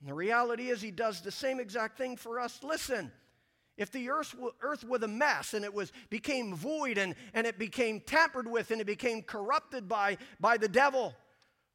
[0.00, 2.58] And the reality is, He does the same exact thing for us.
[2.64, 3.12] Listen,
[3.76, 7.58] if the earth, earth was a mess and it was, became void and, and it
[7.58, 11.14] became tampered with and it became corrupted by, by the devil,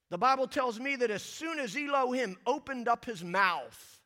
[0.09, 3.99] the Bible tells me that as soon as Elohim opened up his mouth,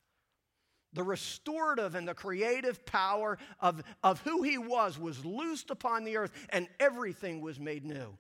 [0.93, 6.17] the restorative and the creative power of, of who he was was loosed upon the
[6.17, 8.17] earth and everything was made new.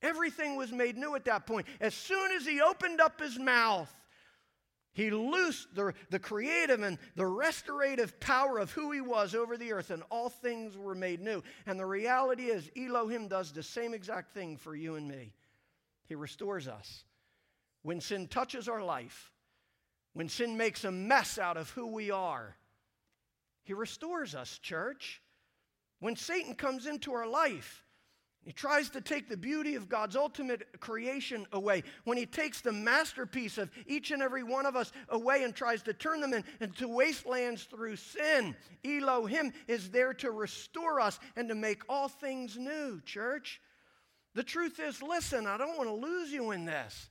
[0.00, 1.66] Everything was made new at that point.
[1.80, 3.92] As soon as he opened up his mouth,
[4.94, 9.72] He loosed the, the creative and the restorative power of who he was over the
[9.72, 11.42] earth, and all things were made new.
[11.66, 15.32] And the reality is, Elohim does the same exact thing for you and me.
[16.12, 17.04] He restores us.
[17.80, 19.32] When sin touches our life,
[20.12, 22.54] when sin makes a mess out of who we are,
[23.64, 25.22] he restores us, church.
[26.00, 27.86] When Satan comes into our life,
[28.44, 31.82] he tries to take the beauty of God's ultimate creation away.
[32.04, 35.82] When he takes the masterpiece of each and every one of us away and tries
[35.84, 41.48] to turn them in, into wastelands through sin, Elohim is there to restore us and
[41.48, 43.62] to make all things new, church.
[44.34, 47.10] The truth is, listen, I don't want to lose you in this.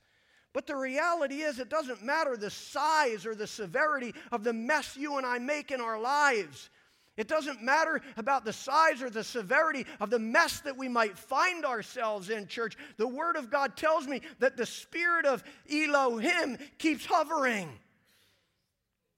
[0.52, 4.96] But the reality is, it doesn't matter the size or the severity of the mess
[4.96, 6.68] you and I make in our lives.
[7.16, 11.16] It doesn't matter about the size or the severity of the mess that we might
[11.16, 12.76] find ourselves in, church.
[12.96, 17.78] The Word of God tells me that the Spirit of Elohim keeps hovering.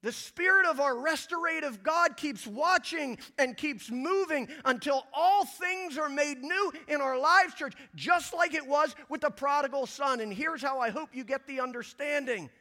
[0.05, 6.09] The Spirit of our restorative God keeps watching and keeps moving until all things are
[6.09, 10.19] made new in our lives, church, just like it was with the prodigal son.
[10.19, 12.51] And here's how I hope you get the understanding.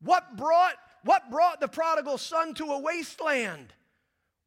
[0.00, 3.74] What brought what brought the prodigal son to a wasteland?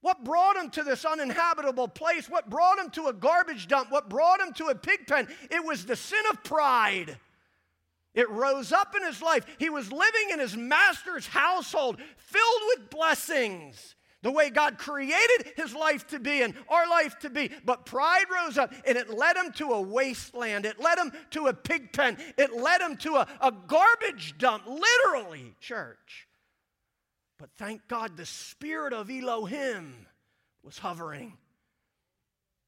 [0.01, 2.27] What brought him to this uninhabitable place?
[2.27, 3.91] What brought him to a garbage dump?
[3.91, 5.27] What brought him to a pig pen?
[5.51, 7.19] It was the sin of pride.
[8.13, 9.45] It rose up in his life.
[9.57, 15.73] He was living in his master's household, filled with blessings the way God created his
[15.73, 17.49] life to be and our life to be.
[17.63, 20.65] But pride rose up and it led him to a wasteland.
[20.65, 22.17] It led him to a pig pen.
[22.37, 26.27] It led him to a, a garbage dump, literally, church.
[27.37, 30.05] But thank God the spirit of Elohim
[30.63, 31.37] was hovering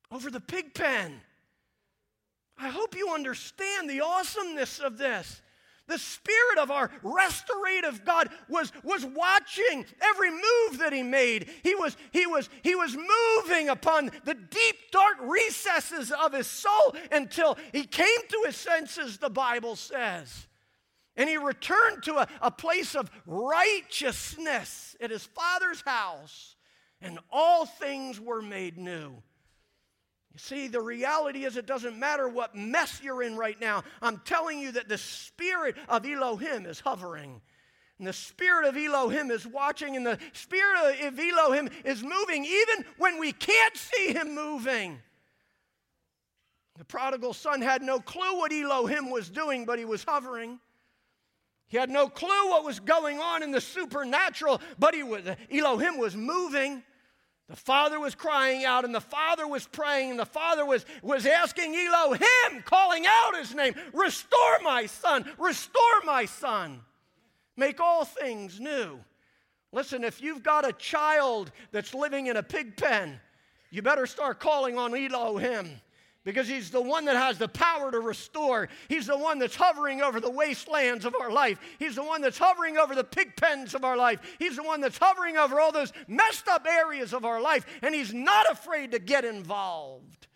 [0.09, 1.19] over the pig pen.
[2.61, 5.41] I hope you understand the awesomeness of this.
[5.87, 11.49] The spirit of our restorative God was, was watching every move that he made.
[11.63, 16.95] He was, he, was, he was moving upon the deep, dark recesses of his soul
[17.11, 20.47] until he came to his senses, the Bible says.
[21.17, 26.55] And he returned to a, a place of righteousness at his father's house,
[27.01, 29.21] and all things were made new.
[30.33, 33.83] You see, the reality is it doesn't matter what mess you're in right now.
[34.01, 37.41] I'm telling you that the spirit of Elohim is hovering.
[37.97, 42.85] And the spirit of Elohim is watching, and the spirit of Elohim is moving even
[42.97, 44.99] when we can't see him moving.
[46.77, 50.59] The prodigal son had no clue what Elohim was doing, but he was hovering.
[51.67, 55.97] He had no clue what was going on in the supernatural, but he was, Elohim
[55.97, 56.81] was moving.
[57.51, 61.25] The father was crying out, and the father was praying, and the father was, was
[61.25, 66.79] asking Elohim, calling out his name, Restore my son, restore my son,
[67.57, 69.01] make all things new.
[69.73, 73.19] Listen, if you've got a child that's living in a pig pen,
[73.69, 75.81] you better start calling on Elohim
[76.23, 78.69] because he's the one that has the power to restore.
[78.87, 81.59] He's the one that's hovering over the wastelands of our life.
[81.79, 84.19] He's the one that's hovering over the pig pens of our life.
[84.37, 87.95] He's the one that's hovering over all those messed up areas of our life, and
[87.95, 90.27] he's not afraid to get involved.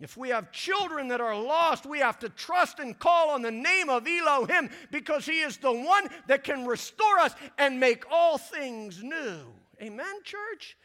[0.00, 3.52] If we have children that are lost, we have to trust and call on the
[3.52, 8.36] name of Elohim because he is the one that can restore us and make all
[8.36, 9.38] things new.
[9.80, 10.76] Amen, church?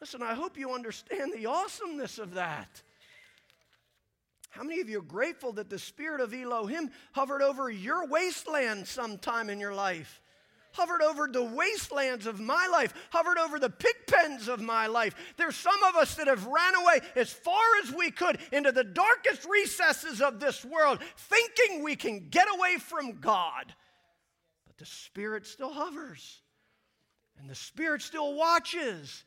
[0.00, 2.82] Listen, I hope you understand the awesomeness of that.
[4.52, 8.86] How many of you are grateful that the spirit of Elohim hovered over your wasteland
[8.86, 10.20] sometime in your life?
[10.72, 15.14] Hovered over the wastelands of my life, hovered over the pig pens of my life.
[15.38, 18.84] There's some of us that have ran away as far as we could into the
[18.84, 23.74] darkest recesses of this world, thinking we can get away from God.
[24.66, 26.42] But the Spirit still hovers,
[27.38, 29.24] and the Spirit still watches,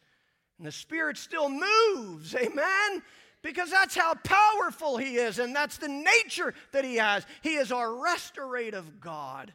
[0.60, 2.36] and the Spirit still moves.
[2.36, 3.02] Amen?
[3.46, 7.24] Because that's how powerful He is, and that's the nature that He has.
[7.44, 9.54] He is our restorative God.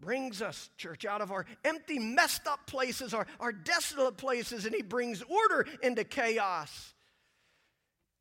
[0.00, 4.72] Brings us, church, out of our empty, messed up places, our, our desolate places, and
[4.72, 6.94] He brings order into chaos.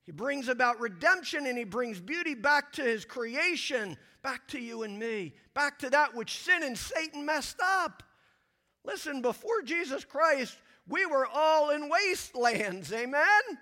[0.08, 4.82] He brings about redemption and He brings beauty back to His creation, back to you
[4.82, 8.02] and me, back to that which sin and Satan messed up.
[8.84, 13.60] Listen, before Jesus Christ, we were all in wastelands, amen?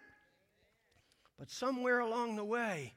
[1.37, 2.93] But somewhere along the way,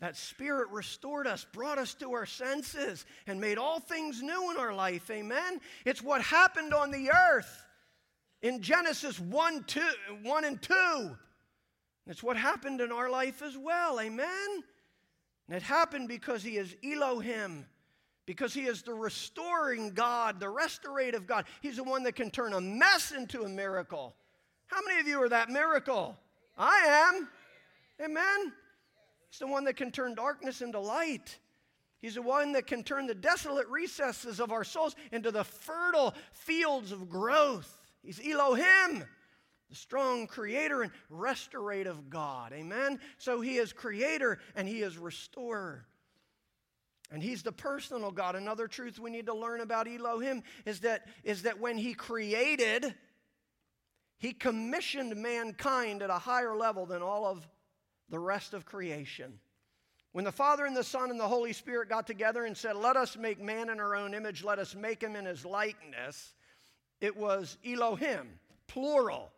[0.00, 4.56] that Spirit restored us, brought us to our senses, and made all things new in
[4.56, 5.10] our life.
[5.10, 5.60] Amen?
[5.84, 7.64] It's what happened on the earth
[8.42, 9.80] in Genesis 1, 2,
[10.22, 11.16] 1 and 2.
[12.06, 14.00] It's what happened in our life as well.
[14.00, 14.64] Amen?
[15.48, 17.64] And it happened because He is Elohim,
[18.26, 21.44] because he is the restoring God, the restorative God.
[21.60, 24.14] He's the one that can turn a mess into a miracle.
[24.66, 26.16] How many of you are that miracle?
[26.56, 27.28] I am.
[28.02, 28.52] Amen.
[29.30, 31.38] He's the one that can turn darkness into light.
[32.00, 36.14] He's the one that can turn the desolate recesses of our souls into the fertile
[36.32, 37.80] fields of growth.
[38.02, 39.04] He's Elohim,
[39.70, 42.52] the strong creator and restorative God.
[42.52, 43.00] Amen.
[43.16, 45.86] So he is creator and he is restorer.
[47.10, 48.34] And he's the personal God.
[48.36, 52.94] Another truth we need to learn about Elohim is that, is that when he created,
[54.18, 57.48] he commissioned mankind at a higher level than all of
[58.10, 59.38] the rest of creation.
[60.12, 62.96] When the Father and the Son and the Holy Spirit got together and said, Let
[62.96, 66.34] us make man in our own image, let us make him in his likeness,
[67.00, 68.38] it was Elohim,
[68.68, 69.30] plural.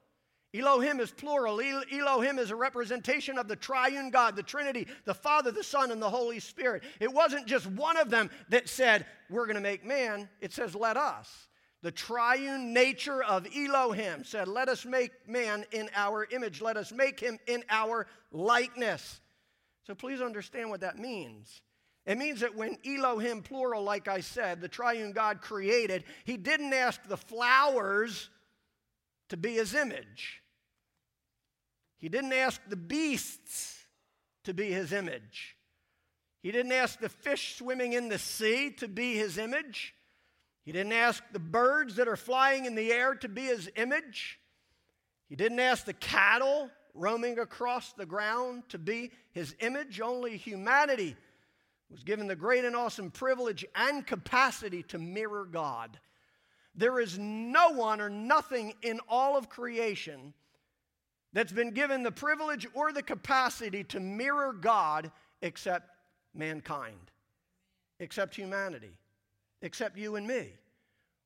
[0.54, 1.60] Elohim is plural.
[1.60, 6.00] Elohim is a representation of the triune God, the Trinity, the Father, the Son, and
[6.00, 6.82] the Holy Spirit.
[7.00, 10.28] It wasn't just one of them that said, We're going to make man.
[10.40, 11.48] It says, Let us.
[11.86, 16.60] The triune nature of Elohim said, Let us make man in our image.
[16.60, 19.20] Let us make him in our likeness.
[19.86, 21.62] So please understand what that means.
[22.04, 26.72] It means that when Elohim, plural, like I said, the triune God created, he didn't
[26.72, 28.30] ask the flowers
[29.28, 30.42] to be his image.
[31.98, 33.86] He didn't ask the beasts
[34.42, 35.56] to be his image.
[36.42, 39.94] He didn't ask the fish swimming in the sea to be his image.
[40.66, 44.40] He didn't ask the birds that are flying in the air to be his image.
[45.28, 50.00] He didn't ask the cattle roaming across the ground to be his image.
[50.00, 51.16] Only humanity
[51.88, 56.00] was given the great and awesome privilege and capacity to mirror God.
[56.74, 60.34] There is no one or nothing in all of creation
[61.32, 65.12] that's been given the privilege or the capacity to mirror God
[65.42, 65.90] except
[66.34, 67.12] mankind,
[68.00, 68.98] except humanity,
[69.62, 70.52] except you and me.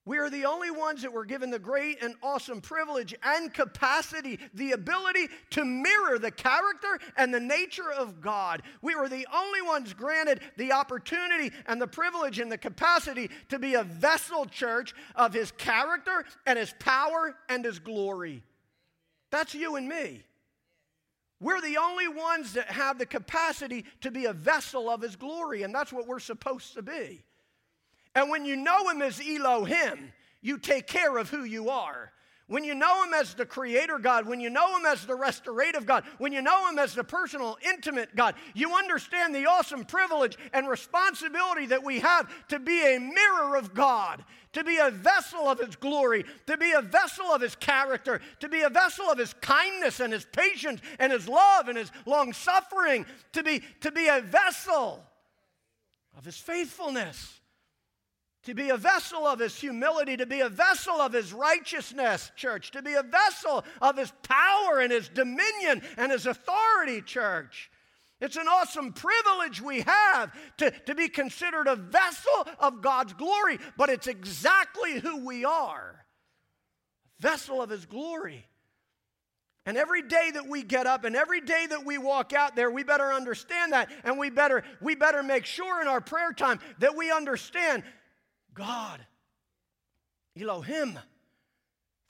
[0.07, 4.41] We are the only ones that were given the great and awesome privilege and capacity,
[4.55, 8.62] the ability to mirror the character and the nature of God.
[8.81, 13.59] We were the only ones granted the opportunity and the privilege and the capacity to
[13.59, 18.43] be a vessel church of His character and His power and His glory.
[19.31, 20.22] That's you and me.
[21.41, 25.62] We're the only ones that have the capacity to be a vessel of His glory,
[25.62, 27.22] and that's what we're supposed to be.
[28.15, 32.13] And when you know him as Elohim, you take care of who you are.
[32.51, 35.87] When you know him as the creator God, when you know him as the restorative
[35.87, 40.37] God, when you know him as the personal, intimate God, you understand the awesome privilege
[40.53, 45.49] and responsibility that we have to be a mirror of God, to be a vessel
[45.49, 49.19] of his glory, to be a vessel of his character, to be a vessel of
[49.19, 53.93] his kindness and his patience and his love and his long suffering, to be, to
[53.93, 55.05] be a vessel
[56.19, 57.39] of his faithfulness
[58.45, 62.70] to be a vessel of his humility, to be a vessel of his righteousness, church,
[62.70, 67.70] to be a vessel of his power and his dominion and his authority, church.
[68.20, 73.59] It's an awesome privilege we have to, to be considered a vessel of God's glory,
[73.76, 76.05] but it's exactly who we are
[77.18, 78.47] a vessel of his glory.
[79.66, 82.70] And every day that we get up and every day that we walk out there,
[82.70, 83.91] we better understand that.
[84.05, 87.82] And we better, we better make sure in our prayer time that we understand
[88.61, 89.01] God,
[90.39, 90.99] Elohim.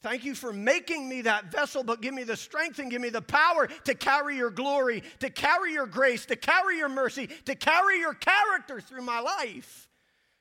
[0.02, 3.08] Thank you for making me that vessel, but give me the strength and give me
[3.08, 7.54] the power to carry your glory, to carry your grace, to carry your mercy, to
[7.54, 9.88] carry your character through my life,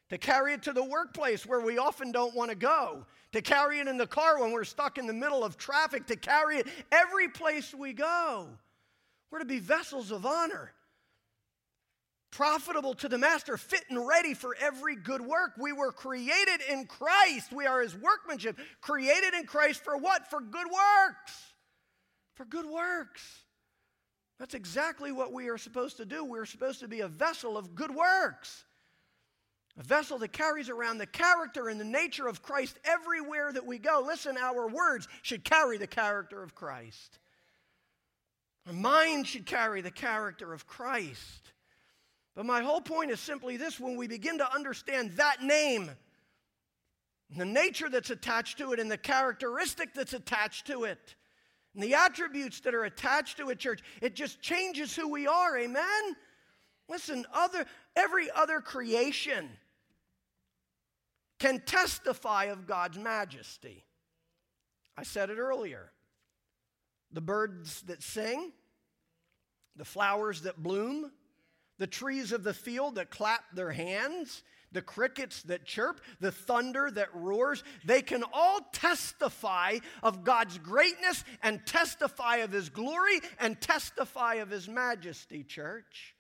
[0.10, 3.80] to carry it to the workplace where we often don't want to go, to carry
[3.80, 6.68] it in the car when we're stuck in the middle of traffic, to carry it
[6.92, 8.48] every place we go.
[9.30, 10.72] We're to be vessels of honor
[12.32, 15.52] profitable to the master, fit and ready for every good work.
[15.58, 17.52] We were created in Christ.
[17.52, 20.30] We are his workmanship, created in Christ for what?
[20.30, 21.54] For good works.
[22.36, 23.24] For good works.
[24.40, 26.24] That's exactly what we are supposed to do.
[26.24, 28.64] We're supposed to be a vessel of good works.
[29.78, 33.80] A vessel that carries around the character and the nature of Christ everywhere that we
[33.80, 34.04] go.
[34.06, 37.20] Listen, our words should carry the character of Christ.
[38.68, 41.52] Our mind should carry the character of Christ.
[42.36, 45.90] But my whole point is simply this when we begin to understand that name,
[47.36, 51.16] the nature that's attached to it, and the characteristic that's attached to it,
[51.74, 55.58] and the attributes that are attached to it, church, it just changes who we are.
[55.58, 56.16] Amen?
[56.88, 57.66] Listen, other,
[57.96, 59.50] every other creation
[61.40, 63.86] can testify of God's majesty.
[64.98, 65.92] I said it earlier.
[67.12, 68.52] The birds that sing,
[69.76, 71.12] the flowers that bloom,
[71.80, 76.92] the trees of the field that clap their hands, the crickets that chirp, the thunder
[76.92, 83.60] that roars, they can all testify of God's greatness and testify of His glory and
[83.60, 86.16] testify of His majesty, church.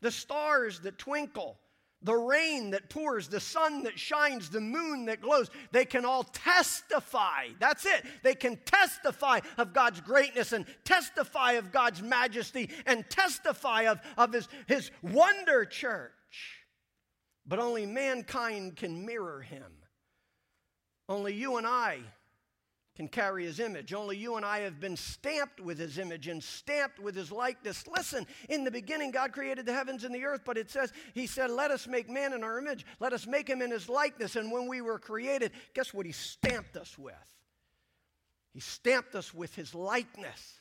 [0.00, 1.58] The stars that twinkle,
[2.02, 6.24] the rain that pours, the sun that shines, the moon that glows, they can all
[6.24, 7.48] testify.
[7.60, 8.04] That's it.
[8.22, 14.32] They can testify of God's greatness and testify of God's majesty and testify of, of
[14.32, 16.12] his, his wonder, church.
[17.46, 19.72] But only mankind can mirror him.
[21.08, 21.98] Only you and I
[22.94, 23.94] can carry his image.
[23.94, 27.84] Only you and I have been stamped with his image and stamped with his likeness.
[27.86, 31.26] Listen, in the beginning, God created the heavens and the earth, but it says, He
[31.26, 32.84] said, Let us make man in our image.
[33.00, 34.36] Let us make him in his likeness.
[34.36, 37.14] And when we were created, guess what He stamped us with?
[38.52, 40.60] He stamped us with his likeness,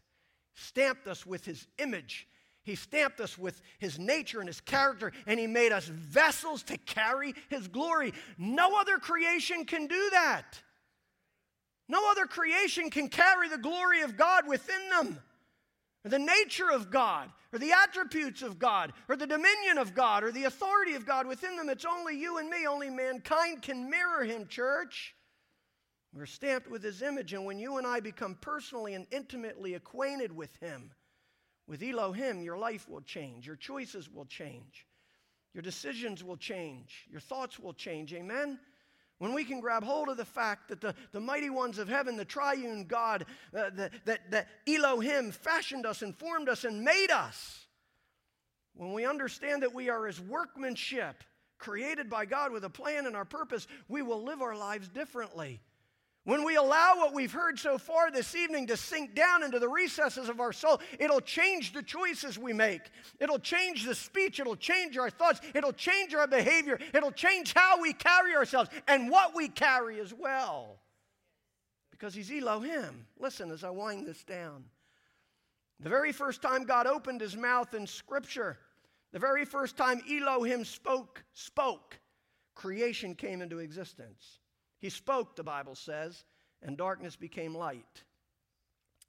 [0.55, 2.27] stamped us with his image.
[2.63, 6.77] He stamped us with his nature and his character, and he made us vessels to
[6.77, 8.13] carry his glory.
[8.37, 10.61] No other creation can do that.
[11.91, 15.19] No other creation can carry the glory of God within them,
[16.05, 20.23] or the nature of God, or the attributes of God, or the dominion of God,
[20.23, 21.67] or the authority of God within them.
[21.67, 25.13] It's only you and me, only mankind can mirror Him, church.
[26.13, 30.33] We're stamped with His image, and when you and I become personally and intimately acquainted
[30.33, 30.91] with Him,
[31.67, 34.87] with Elohim, your life will change, your choices will change,
[35.53, 38.13] your decisions will change, your thoughts will change.
[38.13, 38.59] Amen?
[39.21, 42.17] When we can grab hold of the fact that the, the mighty ones of heaven,
[42.17, 47.11] the triune God, uh, the, that, that Elohim fashioned us and formed us and made
[47.11, 47.67] us,
[48.73, 51.23] when we understand that we are his workmanship,
[51.59, 55.61] created by God with a plan and our purpose, we will live our lives differently.
[56.23, 59.67] When we allow what we've heard so far this evening to sink down into the
[59.67, 62.81] recesses of our soul, it'll change the choices we make.
[63.19, 64.39] It'll change the speech.
[64.39, 65.41] It'll change our thoughts.
[65.55, 66.77] It'll change our behavior.
[66.93, 70.77] It'll change how we carry ourselves and what we carry as well.
[71.89, 73.07] Because He's Elohim.
[73.19, 74.65] Listen as I wind this down.
[75.79, 78.59] The very first time God opened His mouth in Scripture,
[79.11, 81.99] the very first time Elohim spoke, spoke,
[82.53, 84.40] creation came into existence.
[84.81, 86.25] He spoke, the Bible says,
[86.63, 88.03] and darkness became light.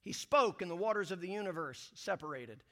[0.03, 2.63] He spoke, and the waters of the universe separated.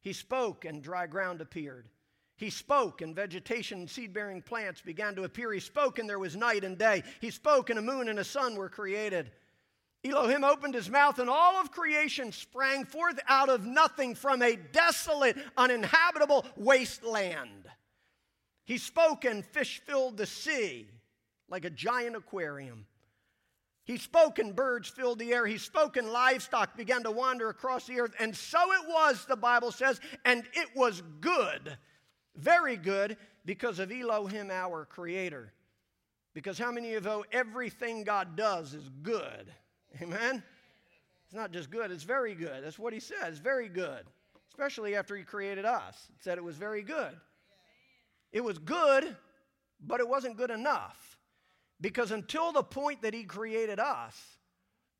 [0.00, 1.88] He spoke, and dry ground appeared.
[2.36, 5.52] He spoke, and vegetation and seed bearing plants began to appear.
[5.52, 7.02] He spoke, and there was night and day.
[7.20, 9.30] He spoke, and a moon and a sun were created.
[10.04, 14.56] Elohim opened his mouth, and all of creation sprang forth out of nothing from a
[14.56, 17.68] desolate, uninhabitable wasteland.
[18.64, 20.88] He spoke, and fish filled the sea
[21.48, 22.86] like a giant aquarium.
[23.84, 25.46] He spoke, and birds filled the air.
[25.46, 28.14] He spoke, and livestock began to wander across the earth.
[28.20, 31.78] And so it was, the Bible says, and it was good,
[32.36, 35.54] very good, because of Elohim, our Creator.
[36.34, 39.50] Because how many of you know everything God does is good?
[40.02, 40.42] Amen?
[41.24, 42.62] It's not just good, it's very good.
[42.62, 44.04] That's what He says, very good.
[44.50, 45.96] Especially after He created us.
[46.10, 47.16] It said it was very good.
[48.32, 49.16] It was good,
[49.80, 51.07] but it wasn't good enough.
[51.80, 54.16] Because until the point that He created us,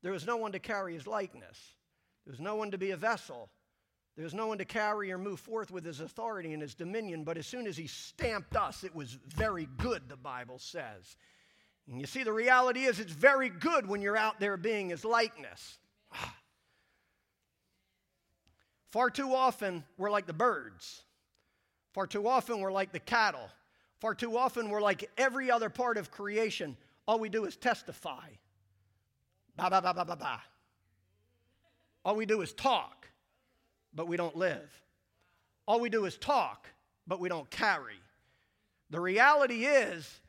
[0.01, 1.57] there was no one to carry His likeness,
[2.25, 3.49] there was no one to be a vessel.
[4.15, 7.23] There was no one to carry or move forth with his authority and his dominion,
[7.23, 11.15] but as soon as he stamped us, it was very good, the Bible says.
[11.89, 15.05] And you see, the reality is it's very good when you're out there being his
[15.05, 15.77] likeness.
[18.91, 21.03] Far too often, we're like the birds.
[21.93, 23.49] Far too often, we're like the cattle.
[23.99, 26.77] Far too often, we're like every other part of creation.
[27.07, 28.27] All we do is testify.
[29.57, 30.41] Ba, ba, ba, ba, ba, ba.
[32.05, 33.09] All we do is talk,
[33.93, 34.69] but we don't live.
[35.67, 36.67] All we do is talk,
[37.07, 37.99] but we don't carry.
[38.89, 40.19] The reality is,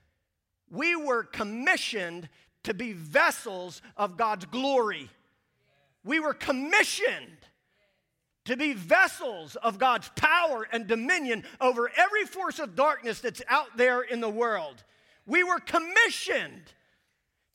[0.70, 2.28] we were commissioned
[2.64, 5.08] to be vessels of God's glory.
[6.04, 7.38] We were commissioned
[8.50, 13.76] to be vessels of God's power and dominion over every force of darkness that's out
[13.76, 14.82] there in the world.
[15.24, 16.72] We were commissioned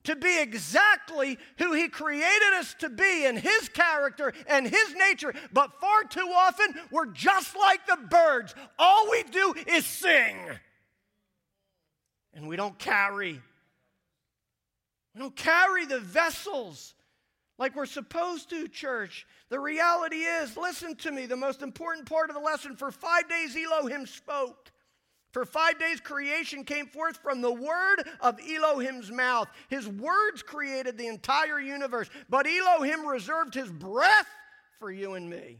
[0.06, 5.34] to be exactly who He created us to be in His character and His nature,
[5.52, 8.56] but far too often we're just like the birds.
[8.80, 10.38] All we do is sing,
[12.34, 13.41] and we don't carry.
[15.14, 16.95] We don't carry the vessels
[17.58, 19.26] like we're supposed to, church.
[19.49, 23.30] The reality is, listen to me, the most important part of the lesson for five
[23.30, 24.72] days, Elohim spoke.
[25.32, 29.49] For five days, creation came forth from the word of Elohim's mouth.
[29.70, 34.28] His words created the entire universe, but Elohim reserved his breath
[34.80, 35.60] for you and me.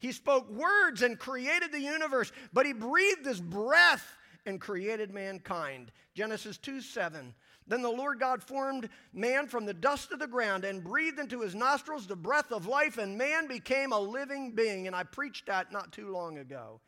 [0.00, 4.06] He spoke words and created the universe, but he breathed his breath
[4.44, 5.90] and created mankind.
[6.14, 7.34] Genesis 2 7.
[7.66, 11.40] Then the Lord God formed man from the dust of the ground and breathed into
[11.40, 14.86] his nostrils the breath of life, and man became a living being.
[14.86, 16.80] And I preached that not too long ago.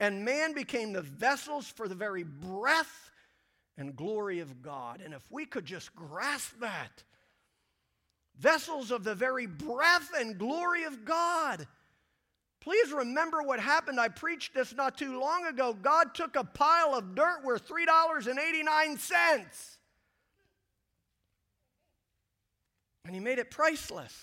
[0.00, 3.10] And man became the vessels for the very breath
[3.76, 5.02] and glory of God.
[5.04, 7.02] And if we could just grasp that,
[8.38, 11.66] vessels of the very breath and glory of God.
[12.60, 14.00] Please remember what happened.
[14.00, 15.74] I preached this not too long ago.
[15.74, 19.76] God took a pile of dirt worth $3.89
[23.06, 24.14] and He made it priceless.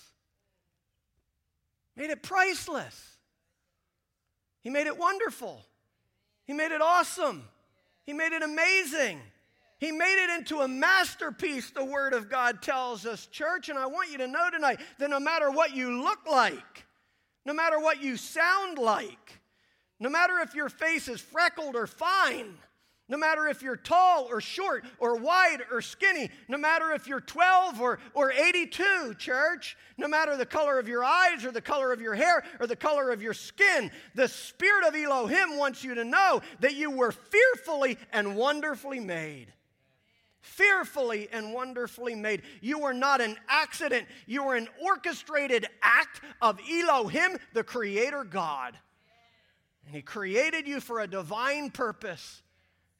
[1.96, 3.16] Made it priceless.
[4.62, 5.64] He made it wonderful.
[6.44, 7.44] He made it awesome.
[8.04, 9.20] He made it amazing.
[9.78, 13.68] He made it into a masterpiece, the Word of God tells us, church.
[13.68, 16.86] And I want you to know tonight that no matter what you look like,
[17.44, 19.40] no matter what you sound like,
[20.00, 22.54] no matter if your face is freckled or fine,
[23.08, 27.20] no matter if you're tall or short or wide or skinny, no matter if you're
[27.20, 31.92] 12 or, or 82, church, no matter the color of your eyes or the color
[31.92, 35.94] of your hair or the color of your skin, the Spirit of Elohim wants you
[35.94, 39.52] to know that you were fearfully and wonderfully made.
[40.40, 42.42] Fearfully and wonderfully made.
[42.62, 48.78] You were not an accident, you were an orchestrated act of Elohim, the Creator God.
[49.84, 52.40] And He created you for a divine purpose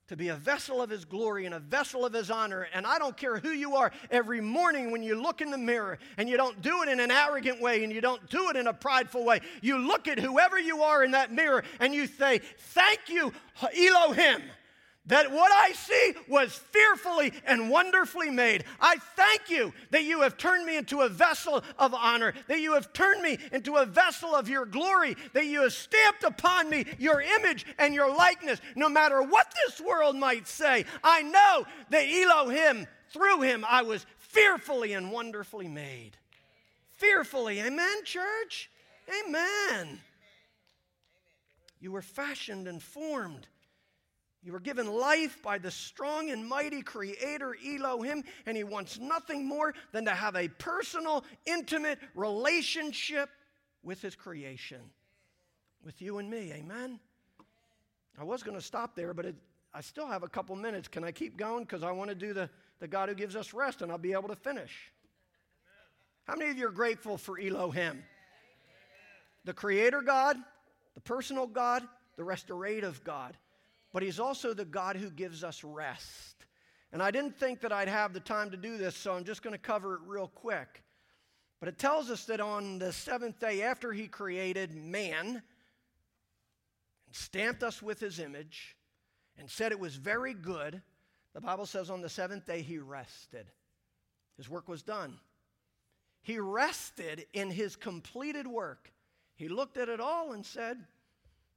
[0.09, 2.69] to be a vessel of His glory and a vessel of His honor.
[2.75, 5.99] And I don't care who you are, every morning when you look in the mirror
[6.17, 8.67] and you don't do it in an arrogant way and you don't do it in
[8.67, 12.41] a prideful way, you look at whoever you are in that mirror and you say,
[12.59, 13.33] Thank you,
[13.77, 14.43] Elohim
[15.07, 18.65] that what I see was fearfully and wonderfully made.
[18.81, 22.73] I thank you that you have turned me into a vessel of honor, that you
[22.75, 26.87] have turned me into a vessel of your glory, that you have stamped upon me
[26.99, 28.61] your image and your likeness.
[28.77, 34.07] No matter what this world might say, I know that Elohim, through him, I was
[34.17, 36.13] fearfully and wonderfully made.
[36.93, 37.61] Fearfully.
[37.61, 38.71] Amen, church?
[39.27, 40.01] Amen.
[41.79, 43.47] You were fashioned and formed
[44.45, 49.47] you were given life by the strong and mighty Creator Elohim, and He wants nothing
[49.47, 53.31] more than to have a personal, intimate relationship
[53.83, 54.81] with His creation,
[55.83, 56.53] with you and me.
[56.53, 57.01] Amen?
[58.19, 59.37] I was going to stop there, but it,
[59.73, 60.89] I still have a couple minutes.
[60.89, 61.65] Can I keep going?
[61.65, 64.13] Because I want to do the, the God who gives us rest, and I'll be
[64.13, 64.93] able to finish.
[66.25, 68.03] How many of you are grateful for Elohim?
[69.47, 70.37] The Creator God,
[70.95, 71.83] the personal God,
[72.17, 73.37] the restorative God
[73.95, 76.45] but He's also the God who gives us rest.
[76.93, 79.41] And I didn't think that I'd have the time to do this, so I'm just
[79.41, 80.83] going to cover it real quick.
[81.61, 85.43] But it tells us that on the seventh day after He created man, and
[87.13, 88.77] stamped us with His image,
[89.39, 90.83] and said it was very good,
[91.33, 93.47] the Bible says on the seventh day He rested.
[94.37, 95.21] His work was done.
[96.21, 98.91] He rested in His completed work.
[99.37, 100.85] He looked at it all and said,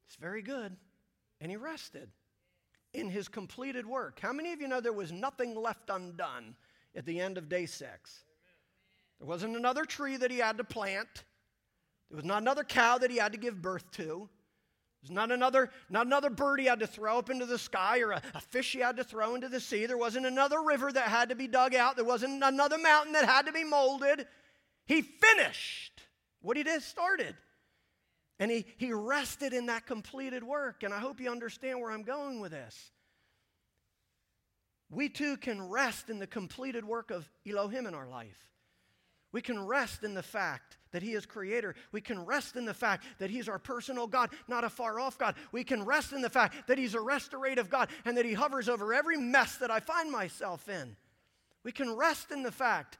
[0.05, 0.75] It's very good.
[1.41, 2.11] And He rested
[2.97, 4.19] in his completed work.
[4.19, 6.55] How many of you know there was nothing left undone
[6.95, 8.23] at the end of day six?
[9.19, 11.23] There wasn't another tree that he had to plant.
[12.09, 14.29] There was not another cow that he had to give birth to.
[15.01, 18.11] There's not another, not another bird he had to throw up into the sky or
[18.11, 19.85] a, a, fish he had to throw into the sea.
[19.85, 21.95] There wasn't another river that had to be dug out.
[21.95, 24.25] There wasn't another mountain that had to be molded.
[24.85, 26.01] He finished
[26.41, 27.35] what he did started.
[28.39, 30.83] And he, he rested in that completed work.
[30.83, 32.91] And I hope you understand where I'm going with this.
[34.89, 38.47] We too can rest in the completed work of Elohim in our life.
[39.33, 41.75] We can rest in the fact that He is Creator.
[41.91, 45.17] We can rest in the fact that He's our personal God, not a far off
[45.17, 45.35] God.
[45.51, 48.69] We can rest in the fact that He's a restorative God and that He hovers
[48.69, 50.95] over every mess that I find myself in.
[51.63, 52.97] We can rest in the fact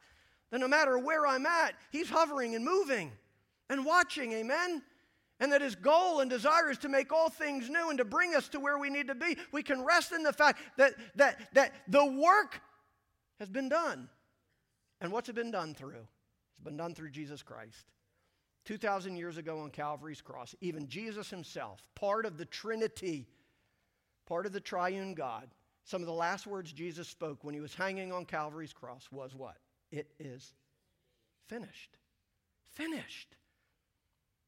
[0.52, 3.12] that no matter where I'm at, He's hovering and moving
[3.70, 4.34] and watching.
[4.34, 4.82] Amen?
[5.40, 8.36] And that his goal and desire is to make all things new and to bring
[8.36, 11.40] us to where we need to be, we can rest in the fact that, that,
[11.54, 12.62] that the work
[13.40, 14.10] has been done.
[15.00, 16.08] And what's it been done through?
[16.52, 17.86] It's been done through Jesus Christ.
[18.66, 23.28] 2,000 years ago on Calvary's cross, even Jesus himself, part of the Trinity,
[24.26, 25.50] part of the triune God,
[25.88, 29.34] some of the last words Jesus spoke when he was hanging on Calvary's cross was
[29.34, 29.56] what?
[29.90, 30.52] It is
[31.48, 31.98] finished.
[32.68, 33.38] Finished.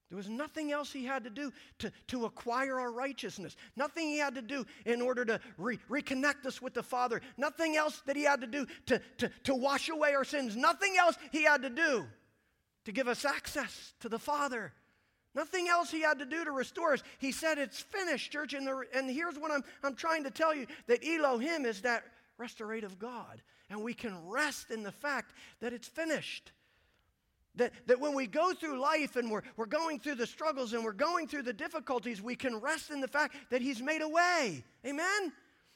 [0.10, 3.55] There was nothing else he had to do to, to acquire our righteousness.
[3.76, 7.22] Nothing he had to do in order to re- reconnect us with the Father.
[7.38, 10.55] Nothing else that he had to do to, to, to wash away our sins.
[10.55, 12.07] Nothing else he had to do
[12.86, 14.74] to give us access to the Father.
[15.36, 17.03] Nothing else he had to do to restore us.
[17.20, 18.53] He said, It's finished, church.
[18.53, 22.03] And, the, and here's what I'm, I'm trying to tell you that Elohim is that
[22.39, 23.43] restorative God.
[23.70, 26.51] And we can rest in the fact that it's finished.
[27.60, 30.82] That, that when we go through life and we're, we're going through the struggles and
[30.82, 34.07] we're going through the difficulties, we can rest in the fact that He's made a
[34.07, 34.64] way.
[34.86, 35.34] Amen?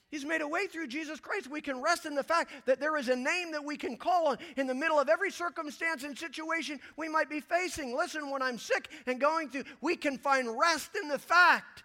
[0.10, 1.50] He's made a way through Jesus Christ.
[1.52, 4.28] We can rest in the fact that there is a name that we can call
[4.28, 7.98] on in the middle of every circumstance and situation we might be facing.
[7.98, 11.84] Listen, when I'm sick and going through, we can find rest in the fact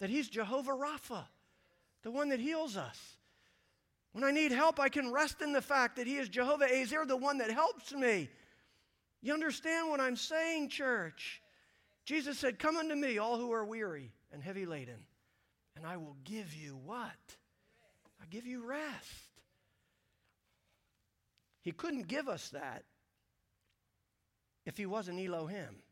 [0.00, 1.26] that He's Jehovah Rapha,
[2.02, 2.98] the one that heals us.
[4.12, 7.06] When I need help, I can rest in the fact that He is Jehovah Ezer,
[7.06, 8.30] the one that helps me.
[9.20, 11.42] You understand what I'm saying, church?
[12.04, 15.04] Jesus said, Come unto me, all who are weary and heavy laden,
[15.76, 17.36] and I will give you what?
[18.20, 19.28] I give you rest.
[21.62, 22.84] He couldn't give us that
[24.64, 25.82] if he wasn't Elohim.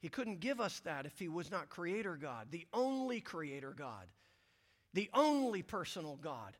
[0.00, 4.06] He couldn't give us that if he was not Creator God, the only Creator God,
[4.94, 6.56] the only personal God,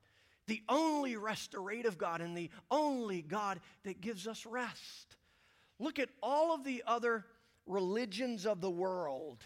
[0.46, 5.16] the only restorative God, and the only God that gives us rest.
[5.80, 7.24] Look at all of the other
[7.66, 9.42] religions of the world,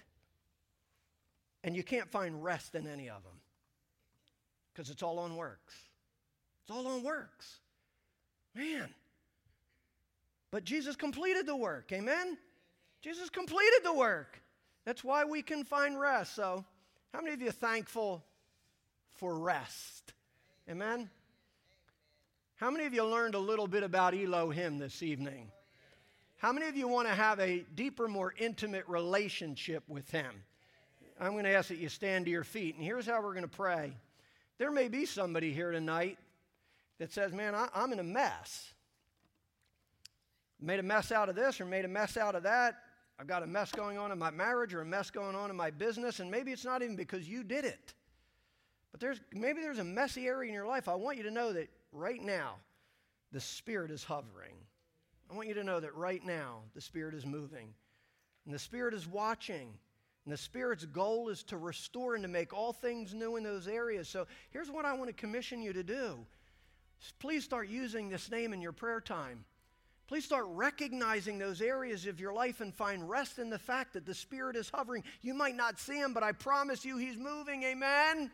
[1.63, 3.41] and you can't find rest in any of them
[4.73, 5.75] because it's all on works.
[6.63, 7.61] It's all on works.
[8.53, 8.89] Man.
[10.51, 11.93] But Jesus completed the work.
[11.93, 12.37] Amen?
[13.01, 14.41] Jesus completed the work.
[14.85, 16.35] That's why we can find rest.
[16.35, 16.65] So,
[17.13, 18.25] how many of you are thankful
[19.11, 20.13] for rest?
[20.69, 21.09] Amen?
[22.57, 25.51] How many of you learned a little bit about Elohim this evening?
[26.45, 30.43] How many of you want to have a deeper, more intimate relationship with Him?
[31.19, 33.49] I'm going to ask that you stand to your feet, and here's how we're going
[33.49, 33.95] to pray.
[34.59, 36.19] There may be somebody here tonight
[36.99, 38.75] that says, Man, I, am in a mess.
[40.61, 42.75] Made a mess out of this or made a mess out of that.
[43.19, 45.57] I've got a mess going on in my marriage or a mess going on in
[45.57, 47.95] my business, and maybe it's not even because you did it.
[48.93, 50.91] But there's, maybe there's a messy area in your life.
[50.91, 52.57] I want you to know that right now,
[53.33, 54.57] the Spirit is hovering.
[55.35, 57.75] I want you to know that right now, the Spirit is moving.
[58.45, 59.69] And the Spirit is watching.
[60.25, 63.67] And the Spirit's goal is to restore and to make all things new in those
[63.67, 64.09] areas.
[64.09, 66.25] So here's what I want to commission you to do.
[67.19, 69.45] Please start using this name in your prayer time.
[70.07, 74.07] Please start recognizing those areas of your life and find rest in the fact that
[74.07, 75.03] the Spirit is hovering.
[75.21, 77.65] You might not see Him, but I promise you He's moving.
[77.65, 78.31] Amen?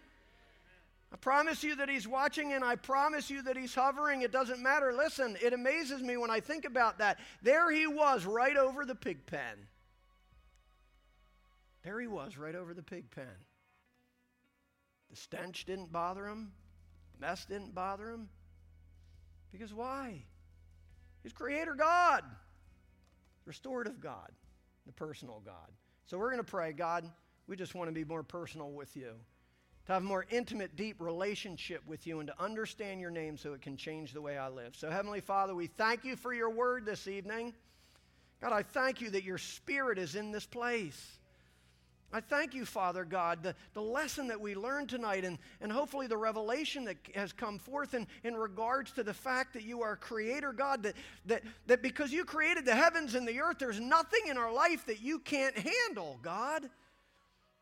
[1.12, 4.22] I promise you that He's watching and I promise you that He's hovering.
[4.22, 4.92] It doesn't matter.
[4.92, 7.18] Listen, it amazes me when I think about that.
[7.42, 9.66] There He was right over the pig pen.
[11.82, 13.24] There he was, right over the pig pen.
[15.10, 16.52] The stench didn't bother him,
[17.14, 18.28] the mess didn't bother him.
[19.50, 20.22] Because why?
[21.22, 22.22] He's creator God,
[23.44, 24.30] restorative God,
[24.86, 25.70] the personal God.
[26.06, 27.10] So we're going to pray, God,
[27.46, 29.12] we just want to be more personal with you,
[29.86, 33.52] to have a more intimate, deep relationship with you, and to understand your name so
[33.54, 34.76] it can change the way I live.
[34.76, 37.54] So, Heavenly Father, we thank you for your word this evening.
[38.40, 41.18] God, I thank you that your spirit is in this place.
[42.12, 46.08] I thank you, Father God, the, the lesson that we learned tonight and, and hopefully
[46.08, 49.94] the revelation that has come forth in, in regards to the fact that you are
[49.94, 50.94] creator God, that,
[51.26, 54.86] that, that because you created the heavens and the earth, there's nothing in our life
[54.86, 56.68] that you can't handle, God.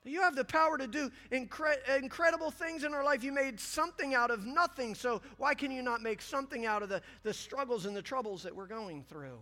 [0.08, 3.22] You have the power to do incre- incredible things in our life.
[3.22, 6.88] You made something out of nothing, so why can you not make something out of
[6.88, 9.38] the, the struggles and the troubles that we're going through?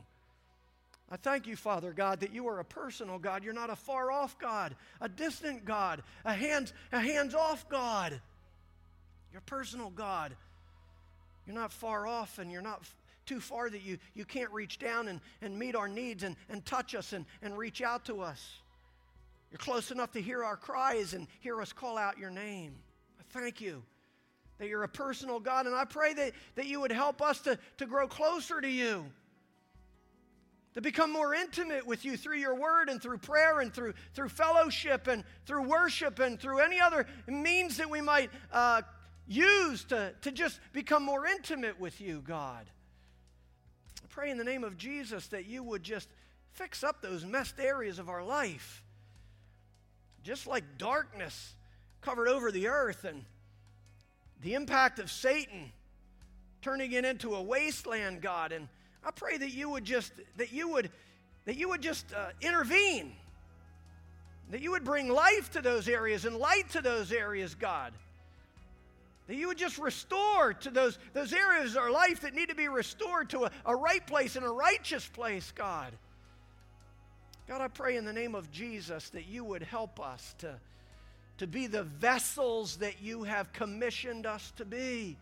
[1.11, 3.45] I thank you, Father God, that you are a personal God.
[3.45, 8.21] You're not a far off God, a distant God, a hands, a hands off God.
[9.31, 10.35] You're a personal God.
[11.47, 14.81] You're not far off and you're not f- too far that you, you can't reach
[14.81, 18.21] down and, and meet our needs and, and touch us and, and reach out to
[18.21, 18.59] us.
[19.57, 22.75] You're close enough to hear our cries and hear us call out your name.
[23.19, 23.83] I thank you
[24.59, 27.59] that you're a personal God, and I pray that, that you would help us to,
[27.79, 29.07] to grow closer to you
[30.75, 34.29] to become more intimate with you through your word and through prayer and through, through
[34.29, 38.83] fellowship and through worship and through any other means that we might uh,
[39.27, 42.69] use to, to just become more intimate with you, God.
[44.05, 46.11] I pray in the name of Jesus that you would just
[46.53, 48.83] fix up those messed areas of our life.
[50.27, 51.55] Just like darkness
[52.01, 53.25] covered over the earth and
[54.43, 55.71] the impact of Satan
[56.63, 58.67] turning it into a wasteland, God, and
[59.05, 60.91] I pray that you would just that you would
[61.45, 63.13] that you would just uh, intervene.
[64.51, 67.93] That you would bring life to those areas and light to those areas, God.
[69.29, 72.55] That you would just restore to those, those areas of our life that need to
[72.57, 75.93] be restored to a, a right place and a righteous place, God.
[77.49, 80.57] God, I pray in the name of Jesus that you would help us to,
[81.39, 85.17] to be the vessels that you have commissioned us to be.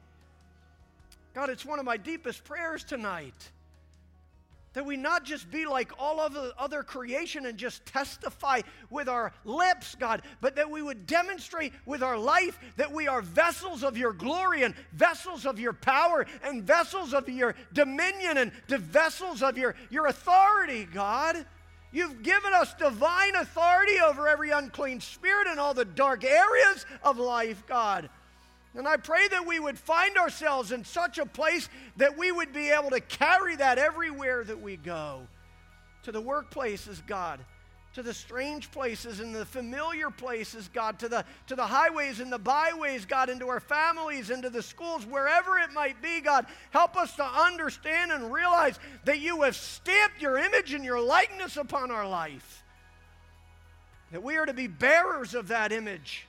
[1.35, 3.51] God, it's one of my deepest prayers tonight
[4.75, 8.61] that we not just be like all of the other creation and just testify
[8.91, 13.23] with our lips, God, but that we would demonstrate with our life that we are
[13.23, 18.53] vessels of your glory and vessels of your power and vessels of your dominion and
[18.69, 21.47] vessels of your, your authority, God.
[21.95, 27.19] You've given us divine authority over every unclean spirit and all the dark areas of
[27.19, 28.11] life, God.
[28.75, 32.53] And I pray that we would find ourselves in such a place that we would
[32.53, 35.29] be able to carry that everywhere that we go.
[36.03, 37.39] To the workplaces, God,
[37.95, 42.31] to the strange places and the familiar places, God, to the, to the highways and
[42.31, 46.47] the byways, God, into our families, into the schools, wherever it might be, God.
[46.71, 51.57] Help us to understand and realize that you have stamped your image and your likeness
[51.57, 52.65] upon our life.
[54.11, 56.27] That we are to be bearers of that image.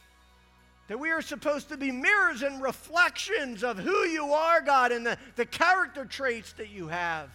[0.88, 5.04] That we are supposed to be mirrors and reflections of who you are, God, and
[5.04, 7.32] the, the character traits that you have.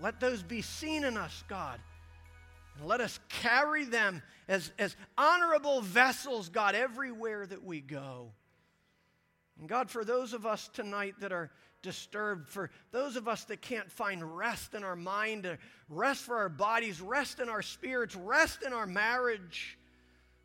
[0.00, 1.78] Let those be seen in us, God.
[2.84, 8.32] Let us carry them as, as honorable vessels, God, everywhere that we go.
[9.58, 11.50] And God, for those of us tonight that are
[11.82, 15.56] disturbed, for those of us that can't find rest in our mind, uh,
[15.88, 19.78] rest for our bodies, rest in our spirits, rest in our marriage,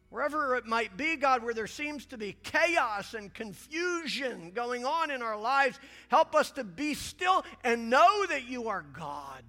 [0.10, 5.12] Wherever it might be, God, where there seems to be chaos and confusion going on
[5.12, 9.44] in our lives, help us to be still and know that you are God.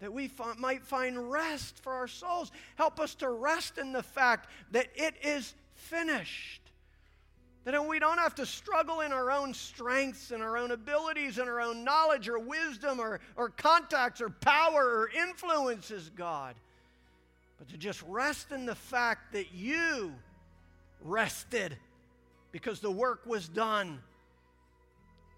[0.00, 2.52] That we might find rest for our souls.
[2.76, 6.60] Help us to rest in the fact that it is finished.
[7.64, 11.48] That we don't have to struggle in our own strengths and our own abilities and
[11.48, 16.54] our own knowledge or wisdom or, or contacts or power or influences, God
[17.58, 20.12] but to just rest in the fact that you
[21.00, 21.76] rested
[22.52, 24.00] because the work was done.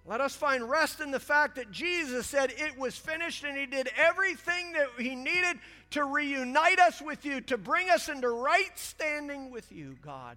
[0.08, 3.66] Let us find rest in the fact that Jesus said it was finished and he
[3.66, 5.58] did everything that he needed
[5.90, 10.36] to reunite us with you, to bring us into right standing with you, God.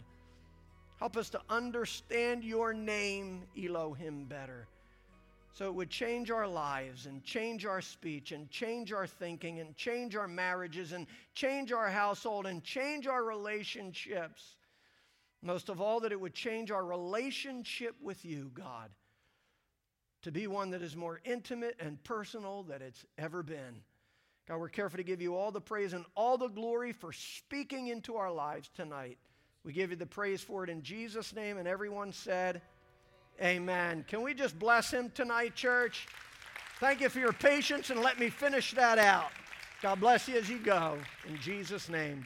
[0.97, 4.67] Help us to understand your name, Elohim, better.
[5.53, 9.75] So it would change our lives and change our speech and change our thinking and
[9.75, 11.05] change our marriages and
[11.35, 14.55] change our household and change our relationships.
[15.41, 18.89] Most of all, that it would change our relationship with you, God,
[20.23, 23.81] to be one that is more intimate and personal than it's ever been.
[24.47, 27.87] God, we're careful to give you all the praise and all the glory for speaking
[27.87, 29.17] into our lives tonight.
[29.63, 31.57] We give you the praise for it in Jesus' name.
[31.57, 32.61] And everyone said,
[33.41, 34.03] Amen.
[34.07, 36.07] Can we just bless him tonight, church?
[36.79, 39.31] Thank you for your patience and let me finish that out.
[39.81, 40.97] God bless you as you go.
[41.27, 42.25] In Jesus' name.